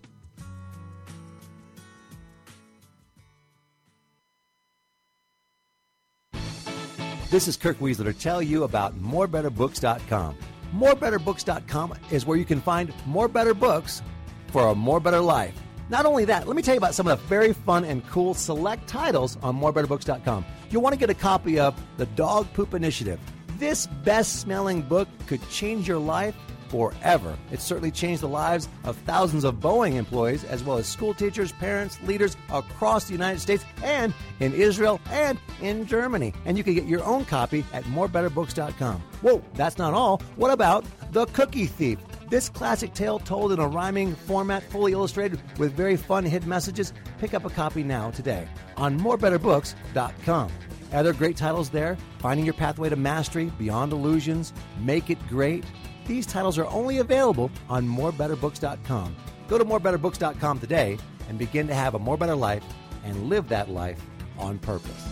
[7.29, 10.35] This is Kirk Weisler to tell you about morebetterbooks.com.
[10.75, 14.01] Morebetterbooks.com is where you can find more better books
[14.47, 15.53] for a more better life.
[15.89, 18.33] Not only that, let me tell you about some of the very fun and cool
[18.33, 20.45] select titles on morebetterbooks.com.
[20.69, 23.19] You'll want to get a copy of The Dog Poop Initiative.
[23.57, 26.35] This best smelling book could change your life
[26.71, 27.37] forever.
[27.51, 31.51] It certainly changed the lives of thousands of Boeing employees, as well as school teachers,
[31.51, 36.33] parents, leaders across the United States and in Israel and in Germany.
[36.45, 39.03] And you can get your own copy at morebetterbooks.com.
[39.21, 40.21] Whoa, that's not all.
[40.37, 41.99] What about The Cookie Thief?
[42.29, 46.93] This classic tale told in a rhyming format, fully illustrated with very fun hidden messages.
[47.19, 48.47] Pick up a copy now today
[48.77, 50.49] on morebetterbooks.com.
[50.93, 51.97] Other great titles there?
[52.19, 55.65] Finding Your Pathway to Mastery, Beyond Illusions, Make It Great.
[56.11, 59.15] These titles are only available on morebetterbooks.com.
[59.47, 60.97] Go to morebetterbooks.com today
[61.29, 62.65] and begin to have a more better life
[63.05, 63.97] and live that life
[64.37, 65.07] on purpose.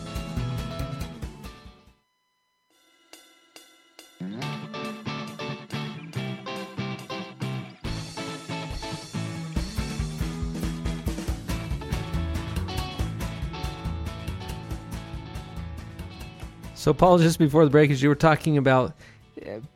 [16.76, 18.94] So, Paul, just before the break, as you were talking about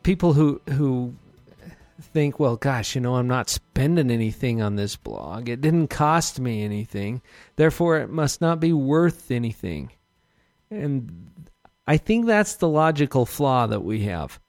[0.03, 1.13] people who who
[2.01, 5.49] think, well, gosh, you know, I'm not spending anything on this blog.
[5.49, 7.21] It didn't cost me anything,
[7.55, 9.91] therefore, it must not be worth anything.
[10.69, 11.32] And
[11.88, 14.39] I think that's the logical flaw that we have.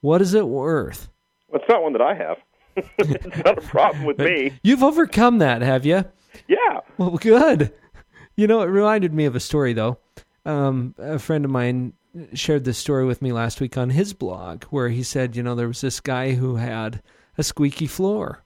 [0.00, 1.08] What is it worth?
[1.48, 2.36] Well, it's not one that I have.
[2.98, 4.52] it's not a problem with me.
[4.62, 6.04] You've overcome that, have you?
[6.48, 6.80] Yeah.
[6.98, 7.72] Well, good.
[8.36, 9.98] You know, it reminded me of a story, though.
[10.44, 11.92] Um, a friend of mine
[12.32, 15.54] shared this story with me last week on his blog, where he said, you know,
[15.54, 17.02] there was this guy who had
[17.36, 18.44] a squeaky floor.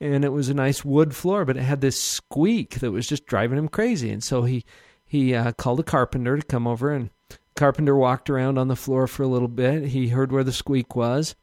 [0.00, 3.26] And it was a nice wood floor, but it had this squeak that was just
[3.26, 4.10] driving him crazy.
[4.10, 4.64] And so he
[5.06, 7.10] he uh, called a carpenter to come over, and
[7.54, 9.86] carpenter walked around on the floor for a little bit.
[9.88, 11.36] He heard where the squeak was.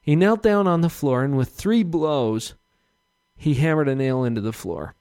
[0.00, 2.54] He knelt down on the floor, and with three blows,
[3.36, 4.94] he hammered a nail into the floor.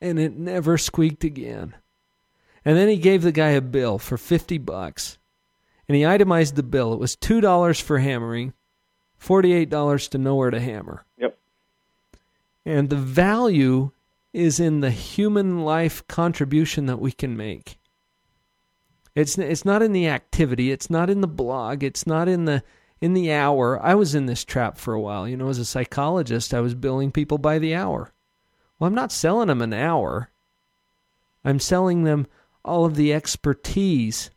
[0.00, 1.74] And it never squeaked again.
[2.64, 5.18] And then he gave the guy a bill for 50 bucks.
[5.88, 6.92] And he itemized the bill.
[6.92, 8.52] It was $2 for hammering,
[9.20, 11.04] $48 to nowhere to hammer.
[11.18, 11.38] Yep.
[12.64, 13.90] And the value
[14.32, 17.78] is in the human life contribution that we can make.
[19.14, 22.62] It's it's not in the activity, it's not in the blog, it's not in the
[23.00, 23.80] in the hour.
[23.82, 25.26] I was in this trap for a while.
[25.26, 28.12] You know, as a psychologist, I was billing people by the hour.
[28.78, 30.30] Well, I'm not selling them an hour.
[31.44, 32.26] I'm selling them
[32.64, 34.30] all of the expertise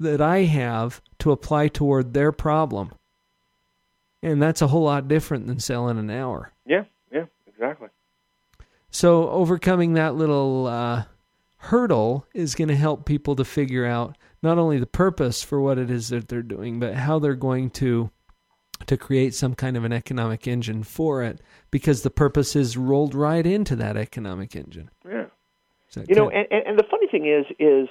[0.00, 2.92] that I have to apply toward their problem.
[4.22, 6.52] And that's a whole lot different than selling an hour.
[6.66, 7.88] Yeah, yeah, exactly.
[8.90, 11.04] So overcoming that little uh,
[11.56, 15.78] hurdle is going to help people to figure out not only the purpose for what
[15.78, 18.10] it is that they're doing, but how they're going to
[18.86, 21.40] to create some kind of an economic engine for it,
[21.72, 24.88] because the purpose is rolled right into that economic engine.
[25.04, 25.26] Yeah.
[25.94, 27.88] You know, and, and, and the funny thing is, is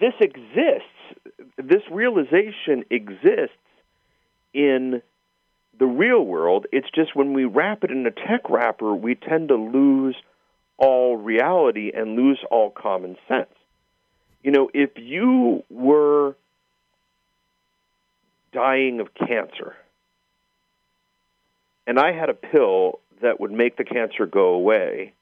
[0.00, 0.88] this exists.
[1.56, 3.56] This realization exists
[4.54, 5.02] in
[5.78, 6.66] the real world.
[6.72, 10.16] It's just when we wrap it in a tech wrapper, we tend to lose
[10.76, 13.50] all reality and lose all common sense.
[14.42, 16.36] You know, if you were
[18.52, 19.76] dying of cancer
[21.86, 25.12] and I had a pill that would make the cancer go away,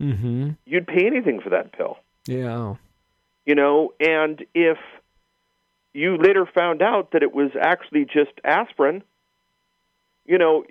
[0.00, 0.50] mm-hmm.
[0.64, 1.98] you'd pay anything for that pill.
[2.26, 2.74] Yeah.
[3.44, 4.78] You know, and if
[5.94, 9.02] you later found out that it was actually just aspirin,
[10.26, 10.64] you know,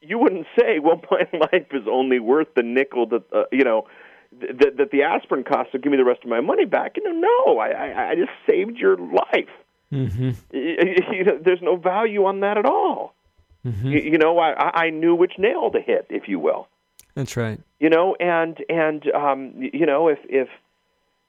[0.00, 3.86] you wouldn't say, "Well, my life is only worth the nickel that uh, you know
[4.40, 7.04] that that the aspirin costs to give me the rest of my money back." You
[7.04, 9.48] know, no, I I, I just saved your life.
[9.92, 10.30] Mm-hmm.
[11.18, 13.14] You know, there's no value on that at all.
[13.66, 13.88] Mm-hmm.
[13.88, 16.68] You, you know, I I knew which nail to hit, if you will.
[17.14, 17.60] That's right.
[17.80, 20.48] You know, and and um, you know, if if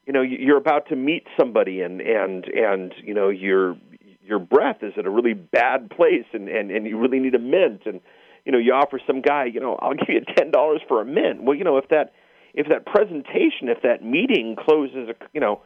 [0.05, 3.75] you know you're about to meet somebody and and and you know your
[4.23, 7.39] your breath is at a really bad place and and and you really need a
[7.39, 7.99] mint and
[8.45, 11.05] you know you offer some guy you know I'll give you ten dollars for a
[11.05, 12.13] mint well you know if that
[12.53, 15.61] if that presentation if that meeting closes a you know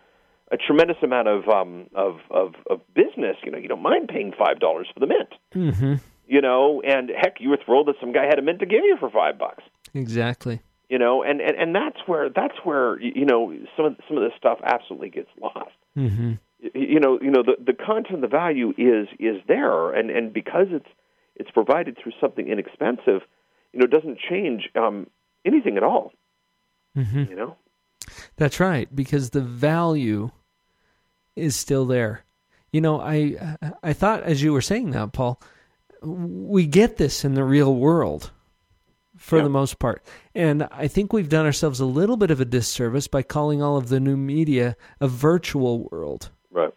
[0.52, 4.34] a tremendous amount of um of of of business you know you don't mind paying
[4.38, 5.96] five dollars for the mint Mm-hmm.
[6.28, 8.84] You know and heck you were thrilled that some guy had a mint to give
[8.84, 9.64] you for five bucks
[9.94, 10.62] Exactly.
[10.90, 14.24] you know and and and that's where that's where you know some of some of
[14.24, 16.34] this stuff absolutely gets lost Mm-hmm.
[16.74, 20.68] You know you know the the content the value is is there and and because
[20.72, 20.88] it's
[21.36, 23.22] it's provided through something inexpensive
[23.74, 25.08] you know doesn't change um
[25.46, 26.12] anything at all
[26.98, 27.24] Mm-hmm.
[27.30, 27.56] you know
[28.38, 30.30] That's right, because the value
[31.36, 32.24] is still there.
[32.72, 33.36] You know, I
[33.82, 35.40] I thought as you were saying that, Paul,
[36.04, 38.32] we get this in the real world
[39.18, 39.44] for Yeah.
[39.44, 40.04] the most part.
[40.36, 43.78] And I think we've done ourselves a little bit of a disservice by calling all
[43.78, 46.30] of the new media a virtual world.
[46.52, 46.74] Right.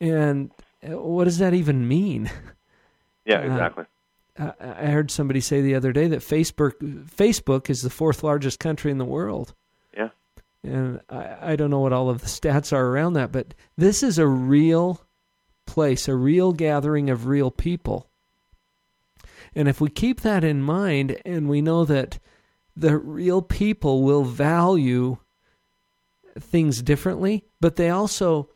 [0.00, 0.50] And
[0.86, 2.30] uh, what does that even mean?
[3.24, 3.84] Yeah, Uh, exactly.
[4.36, 6.72] I I heard somebody say the other day that Facebook
[7.16, 9.54] Facebook is the fourth largest country in the world.
[9.96, 10.08] Yeah.
[10.64, 14.02] And I, I don't know what all of the stats are around that, but this
[14.02, 15.02] is a real
[15.66, 18.08] place, a real gathering of real people.
[19.54, 22.18] And if we keep that in mind and we know that
[22.76, 25.18] the real people will value
[26.38, 28.48] things differently, but they also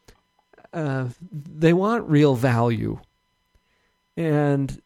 [0.72, 2.98] uh, they want real value.
[4.16, 4.80] And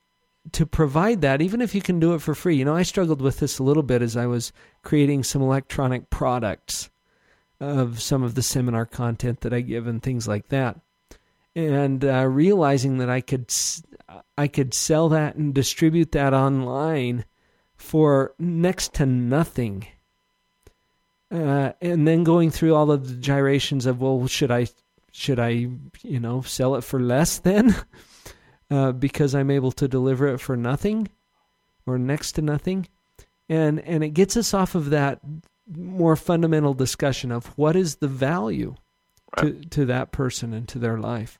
[0.52, 3.20] to provide that, even if you can do it for free, you know, I struggled
[3.20, 4.52] with this a little bit as I was
[4.82, 6.90] creating some electronic products
[7.60, 10.80] of some of the seminar content that I give and things like that,
[11.54, 13.50] and uh, realizing that I could
[14.36, 17.24] I could sell that and distribute that online
[17.76, 19.86] for next to nothing.
[21.30, 24.66] Uh, and then going through all of the gyrations of well, should I
[25.12, 25.68] should I
[26.02, 27.74] you know sell it for less then?
[28.70, 31.08] uh, because I'm able to deliver it for nothing
[31.86, 32.88] or next to nothing.
[33.48, 35.20] And and it gets us off of that
[35.72, 38.74] more fundamental discussion of what is the value
[39.38, 41.38] to, to that person and to their life.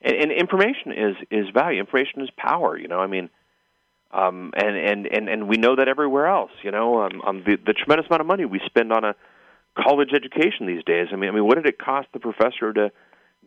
[0.00, 1.80] And, and information is is value.
[1.80, 2.78] Information is power.
[2.78, 3.30] You know, I mean,
[4.10, 6.52] um, and and and and we know that everywhere else.
[6.62, 9.14] You know, um, um, the the tremendous amount of money we spend on a
[9.76, 11.08] college education these days.
[11.12, 12.90] I mean, I mean, what did it cost the professor to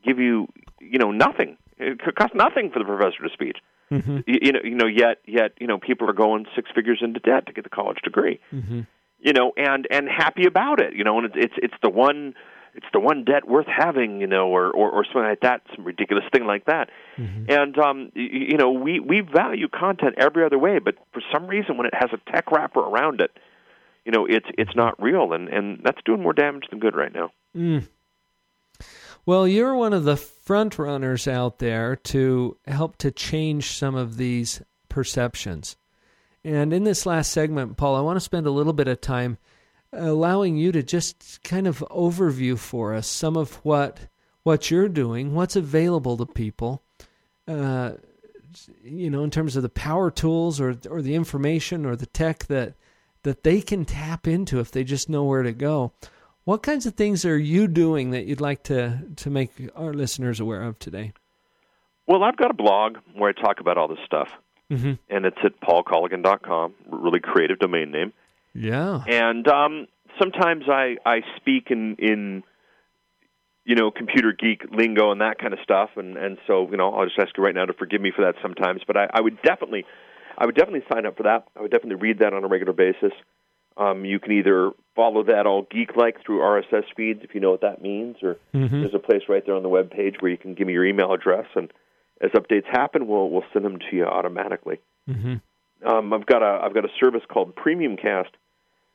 [0.04, 0.48] give you,
[0.80, 1.58] you know, nothing?
[1.78, 3.56] It could cost nothing for the professor to speak.
[3.92, 4.20] Mm-hmm.
[4.28, 7.20] You, you know, you know, yet yet you know, people are going six figures into
[7.20, 8.40] debt to get the college degree.
[8.54, 8.82] Mm-hmm.
[9.20, 10.94] You know, and and happy about it.
[10.96, 12.36] You know, and it's it's it's the one.
[12.74, 15.84] It's the one debt worth having, you know, or, or, or something like that, some
[15.84, 16.90] ridiculous thing like that.
[17.50, 21.48] And um, y- you know, we we value content every other way, but for some
[21.48, 23.32] reason, when it has a tech wrapper around it,
[24.06, 27.14] you know, it's it's not real, and and that's doing more damage than good right
[27.14, 27.32] now.
[27.56, 27.88] Mm.
[29.26, 34.18] Well, you're one of the front runners out there to help to change some of
[34.18, 35.76] these perceptions.
[36.44, 39.38] And in this last segment, Paul, I want to spend a little bit of time
[39.94, 44.00] allowing you to just kind of overview for us some of what
[44.44, 46.82] what you're doing, what's available to people,
[47.48, 47.92] uh,
[48.84, 52.46] you know, in terms of the power tools or or the information or the tech
[52.48, 52.74] that
[53.24, 55.92] that they can tap into if they just know where to go.
[56.44, 60.40] What kinds of things are you doing that you'd like to to make our listeners
[60.40, 61.14] aware of today?
[62.08, 64.30] Well, I've got a blog where I talk about all this stuff,
[64.72, 64.94] Mm-hmm.
[65.10, 66.74] and it's at paulcolligan.com.
[66.90, 68.12] Really creative domain name.
[68.54, 69.04] Yeah.
[69.08, 69.88] And um,
[70.20, 72.44] sometimes I I speak in in
[73.66, 76.94] you know computer geek lingo and that kind of stuff, and and so you know
[76.94, 78.82] I'll just ask you right now to forgive me for that sometimes.
[78.86, 79.86] But I, I would definitely
[80.38, 81.48] I would definitely sign up for that.
[81.58, 83.14] I would definitely read that on a regular basis.
[83.78, 87.52] Um, you can either follow that all geek like through RSS feeds if you know
[87.52, 88.82] what that means, or Mhm.
[88.82, 90.86] there's a place right there on the web page where you can give me your
[90.86, 91.72] email address, and
[92.20, 94.80] as updates happen, we'll we'll send them to you automatically.
[95.10, 95.36] Mm-hmm.
[95.88, 98.32] Um, I've got a I've got a service called Premium Cast,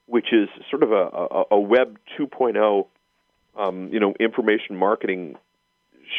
[0.07, 2.87] which is sort of a, a, a Web 2.0,
[3.57, 5.37] um, you know, information marketing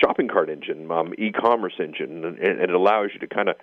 [0.02, 3.56] shopping cart engine, um, e-commerce engine, and, and it allows you to kind of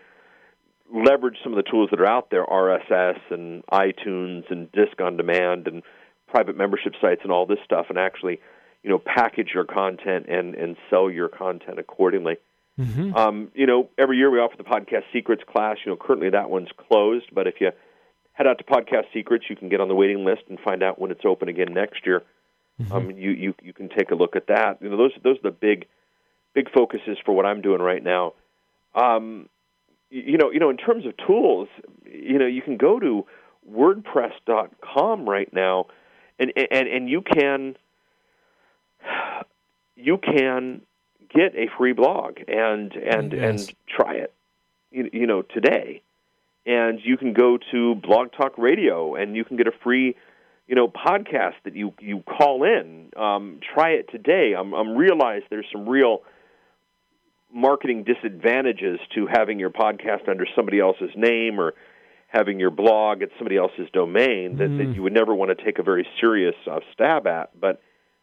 [0.93, 5.16] leverage some of the tools that are out there, RSS and iTunes and Disc on
[5.16, 5.83] Demand and
[6.29, 8.41] private membership sites and all this stuff, and actually,
[8.83, 12.37] you know, package your content and and sell your content accordingly.
[12.79, 13.14] Mm-hmm.
[13.14, 15.77] Um, you know, every year we offer the Podcast Secrets class.
[15.85, 17.70] You know, currently that one's closed, but if you
[18.35, 20.99] head out to Podcast Secrets, you can get on the waiting list and find out
[21.01, 22.22] when it's open again next year.
[22.91, 24.78] Um, you, you you can take a look at that.
[24.82, 25.87] You know, those those are the big
[26.55, 28.35] big focuses for what I'm doing right now.
[28.95, 29.49] Um,
[30.11, 31.68] you know, you know, in terms of tools,
[32.05, 33.24] you know, you can go to
[33.70, 35.87] WordPress.com right now,
[36.39, 37.76] and and and you can
[39.97, 40.82] you can
[41.32, 43.68] get a free blog and and Yes.
[43.68, 44.32] and try it
[44.91, 46.01] you, you know today
[46.66, 50.16] and you can go to blog talk radio and you can get a free
[50.66, 53.10] you know podcast that you you call in.
[53.16, 54.54] Um, try it today.
[54.58, 56.22] I'm i'm realize there's some real
[57.52, 61.74] marketing disadvantages to having your podcast under somebody else's name or
[62.28, 64.94] having your blog at somebody else's domain that, that Mm.
[64.96, 67.50] you would never want to take a very serious uh, stab at.
[67.60, 67.80] But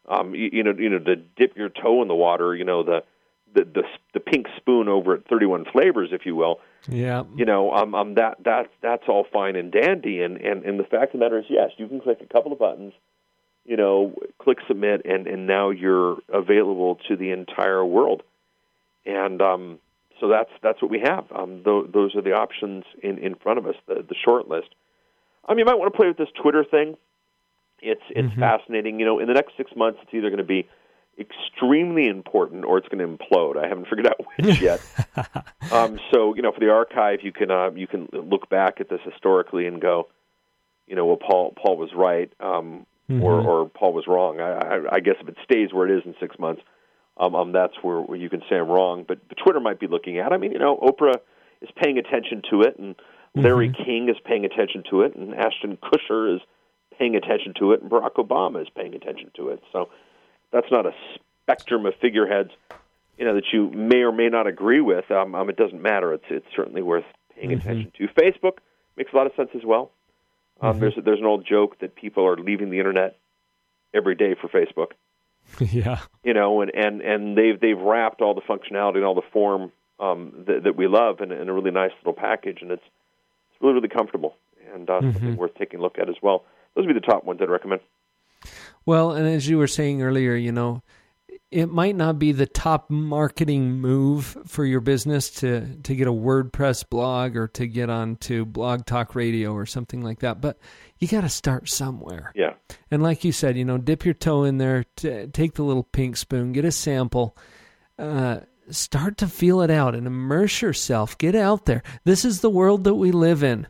[0.09, 2.83] um, you, you know, you know, to dip your toe in the water, you know,
[2.83, 3.03] the
[3.54, 3.84] the the,
[4.14, 6.60] the pink spoon over at 31 flavors, if you will.
[6.89, 7.24] Yeah.
[7.36, 10.84] You know, um, um, that that that's all fine and dandy, and and and the
[10.84, 12.93] fact of the matter is, yes, you can click a couple of buttons,
[13.66, 18.24] you know, click submit, and and now you're available to the entire world.
[19.06, 19.80] And um,
[20.20, 21.26] so that's that's what we have.
[21.32, 23.76] Um, th- those are the options in in front of us.
[23.88, 24.70] The the short list.
[25.49, 26.97] Um, you might want to play with this Twitter thing.
[27.82, 28.39] It's it's Mhm.
[28.39, 28.99] fascinating.
[28.99, 30.68] You know, in the next six months, it's either going to be
[31.20, 33.57] extremely important or it's going to implode.
[33.57, 34.82] I haven't figured out which yet.
[35.72, 38.89] um, so you know, for the archive, you can uh, you can look back at
[38.89, 40.07] this historically and go,
[40.88, 43.45] you know, well, Paul Paul was right, um, or Mhm.
[43.45, 44.39] or Paul was wrong.
[44.39, 46.62] I, I, I guess if it stays where it is in six months,
[47.18, 49.03] um, um, that's where, where you can say I'm wrong.
[49.07, 50.32] But, but Twitter might be looking at.
[50.32, 51.16] I mean, you know, Oprah
[51.62, 52.95] is paying attention to it, and
[53.36, 56.41] Larry King is paying attention to it, and Ashton Kutcher is
[56.97, 59.62] paying attention to it, and Barack Obama is paying attention to it.
[59.72, 59.89] So
[60.52, 60.93] that's not a
[61.43, 62.52] spectrum of figureheads,
[63.18, 65.10] you know, that you may or may not agree with.
[65.12, 66.14] Um, um, it doesn't matter.
[66.14, 68.08] It's it's certainly worth paying attention to.
[68.10, 68.58] Facebook
[68.97, 69.91] makes a lot of sense as well.
[70.62, 70.80] Um, Mhm.
[70.80, 73.18] There's there's an old joke that people are leaving the internet
[73.93, 74.91] every day for Facebook
[75.60, 75.99] yeah.
[76.24, 79.72] you know, and and and they've they've wrapped all the functionality and all the form
[79.99, 83.62] um, that, that we love in, in a really nice little package, and it's it's
[83.62, 84.36] really really comfortable
[84.74, 85.38] and uh, something Mhm.
[85.38, 86.45] worth taking a look at as well.
[86.76, 87.82] Those would be the top ones I'd recommend.
[88.85, 90.81] Well, and as you were saying earlier, you know,
[91.51, 96.13] it might not be the top marketing move for your business to to get a
[96.13, 100.57] WordPress blog or to get onto Blog Talk Radio or something like that, but
[100.97, 102.31] you got to start somewhere.
[102.35, 102.53] Yeah.
[102.89, 105.83] And like you said, you know, dip your toe in there, t- take the little
[105.83, 107.35] pink spoon, get a sample,
[107.99, 108.39] uh,
[108.69, 111.17] start to feel it out and immerse yourself.
[111.17, 111.83] Get out there.
[112.05, 113.67] This is the world that we live in.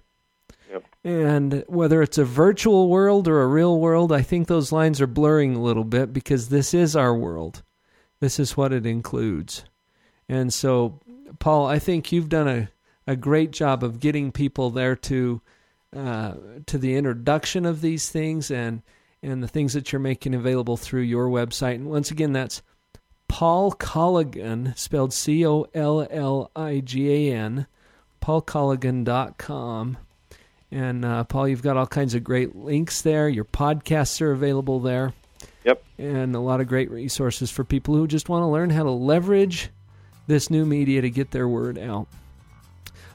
[1.04, 5.08] And whether it's a virtual world or a real world, I think those lines are
[5.08, 7.64] blurring a little bit because this is our world.
[8.20, 9.66] This is what it includes.
[10.30, 11.00] And so,
[11.40, 12.70] Paul, I think you've done a,
[13.08, 15.42] a great job of getting people there to
[15.96, 16.36] uh,
[16.68, 18.82] to the introduction of these things and
[19.22, 21.76] and the things that you're making available through your website.
[21.76, 22.62] And once again, that's
[23.28, 27.68] Paul Colligan, spelled C O L L I G A N,
[28.22, 29.98] paulcolligan.com.
[30.72, 33.28] And uh, Paul, you've got all kinds of great links there.
[33.28, 35.14] Your podcasts are available there.
[35.66, 35.84] Yep.
[35.98, 38.92] And a lot of great resources for people who just want to learn how to
[38.92, 39.70] leverage
[40.28, 42.08] this new media to get their word out.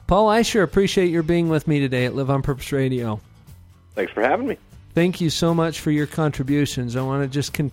[0.05, 3.19] Paul, I sure appreciate your being with me today at Live on Purpose Radio.
[3.95, 4.57] Thanks for having me.
[4.93, 6.95] Thank you so much for your contributions.
[6.95, 7.71] I want to just con-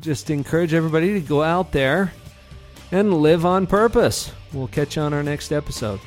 [0.00, 2.12] just encourage everybody to go out there
[2.90, 4.32] and live on purpose.
[4.52, 6.00] We'll catch you on our next episode.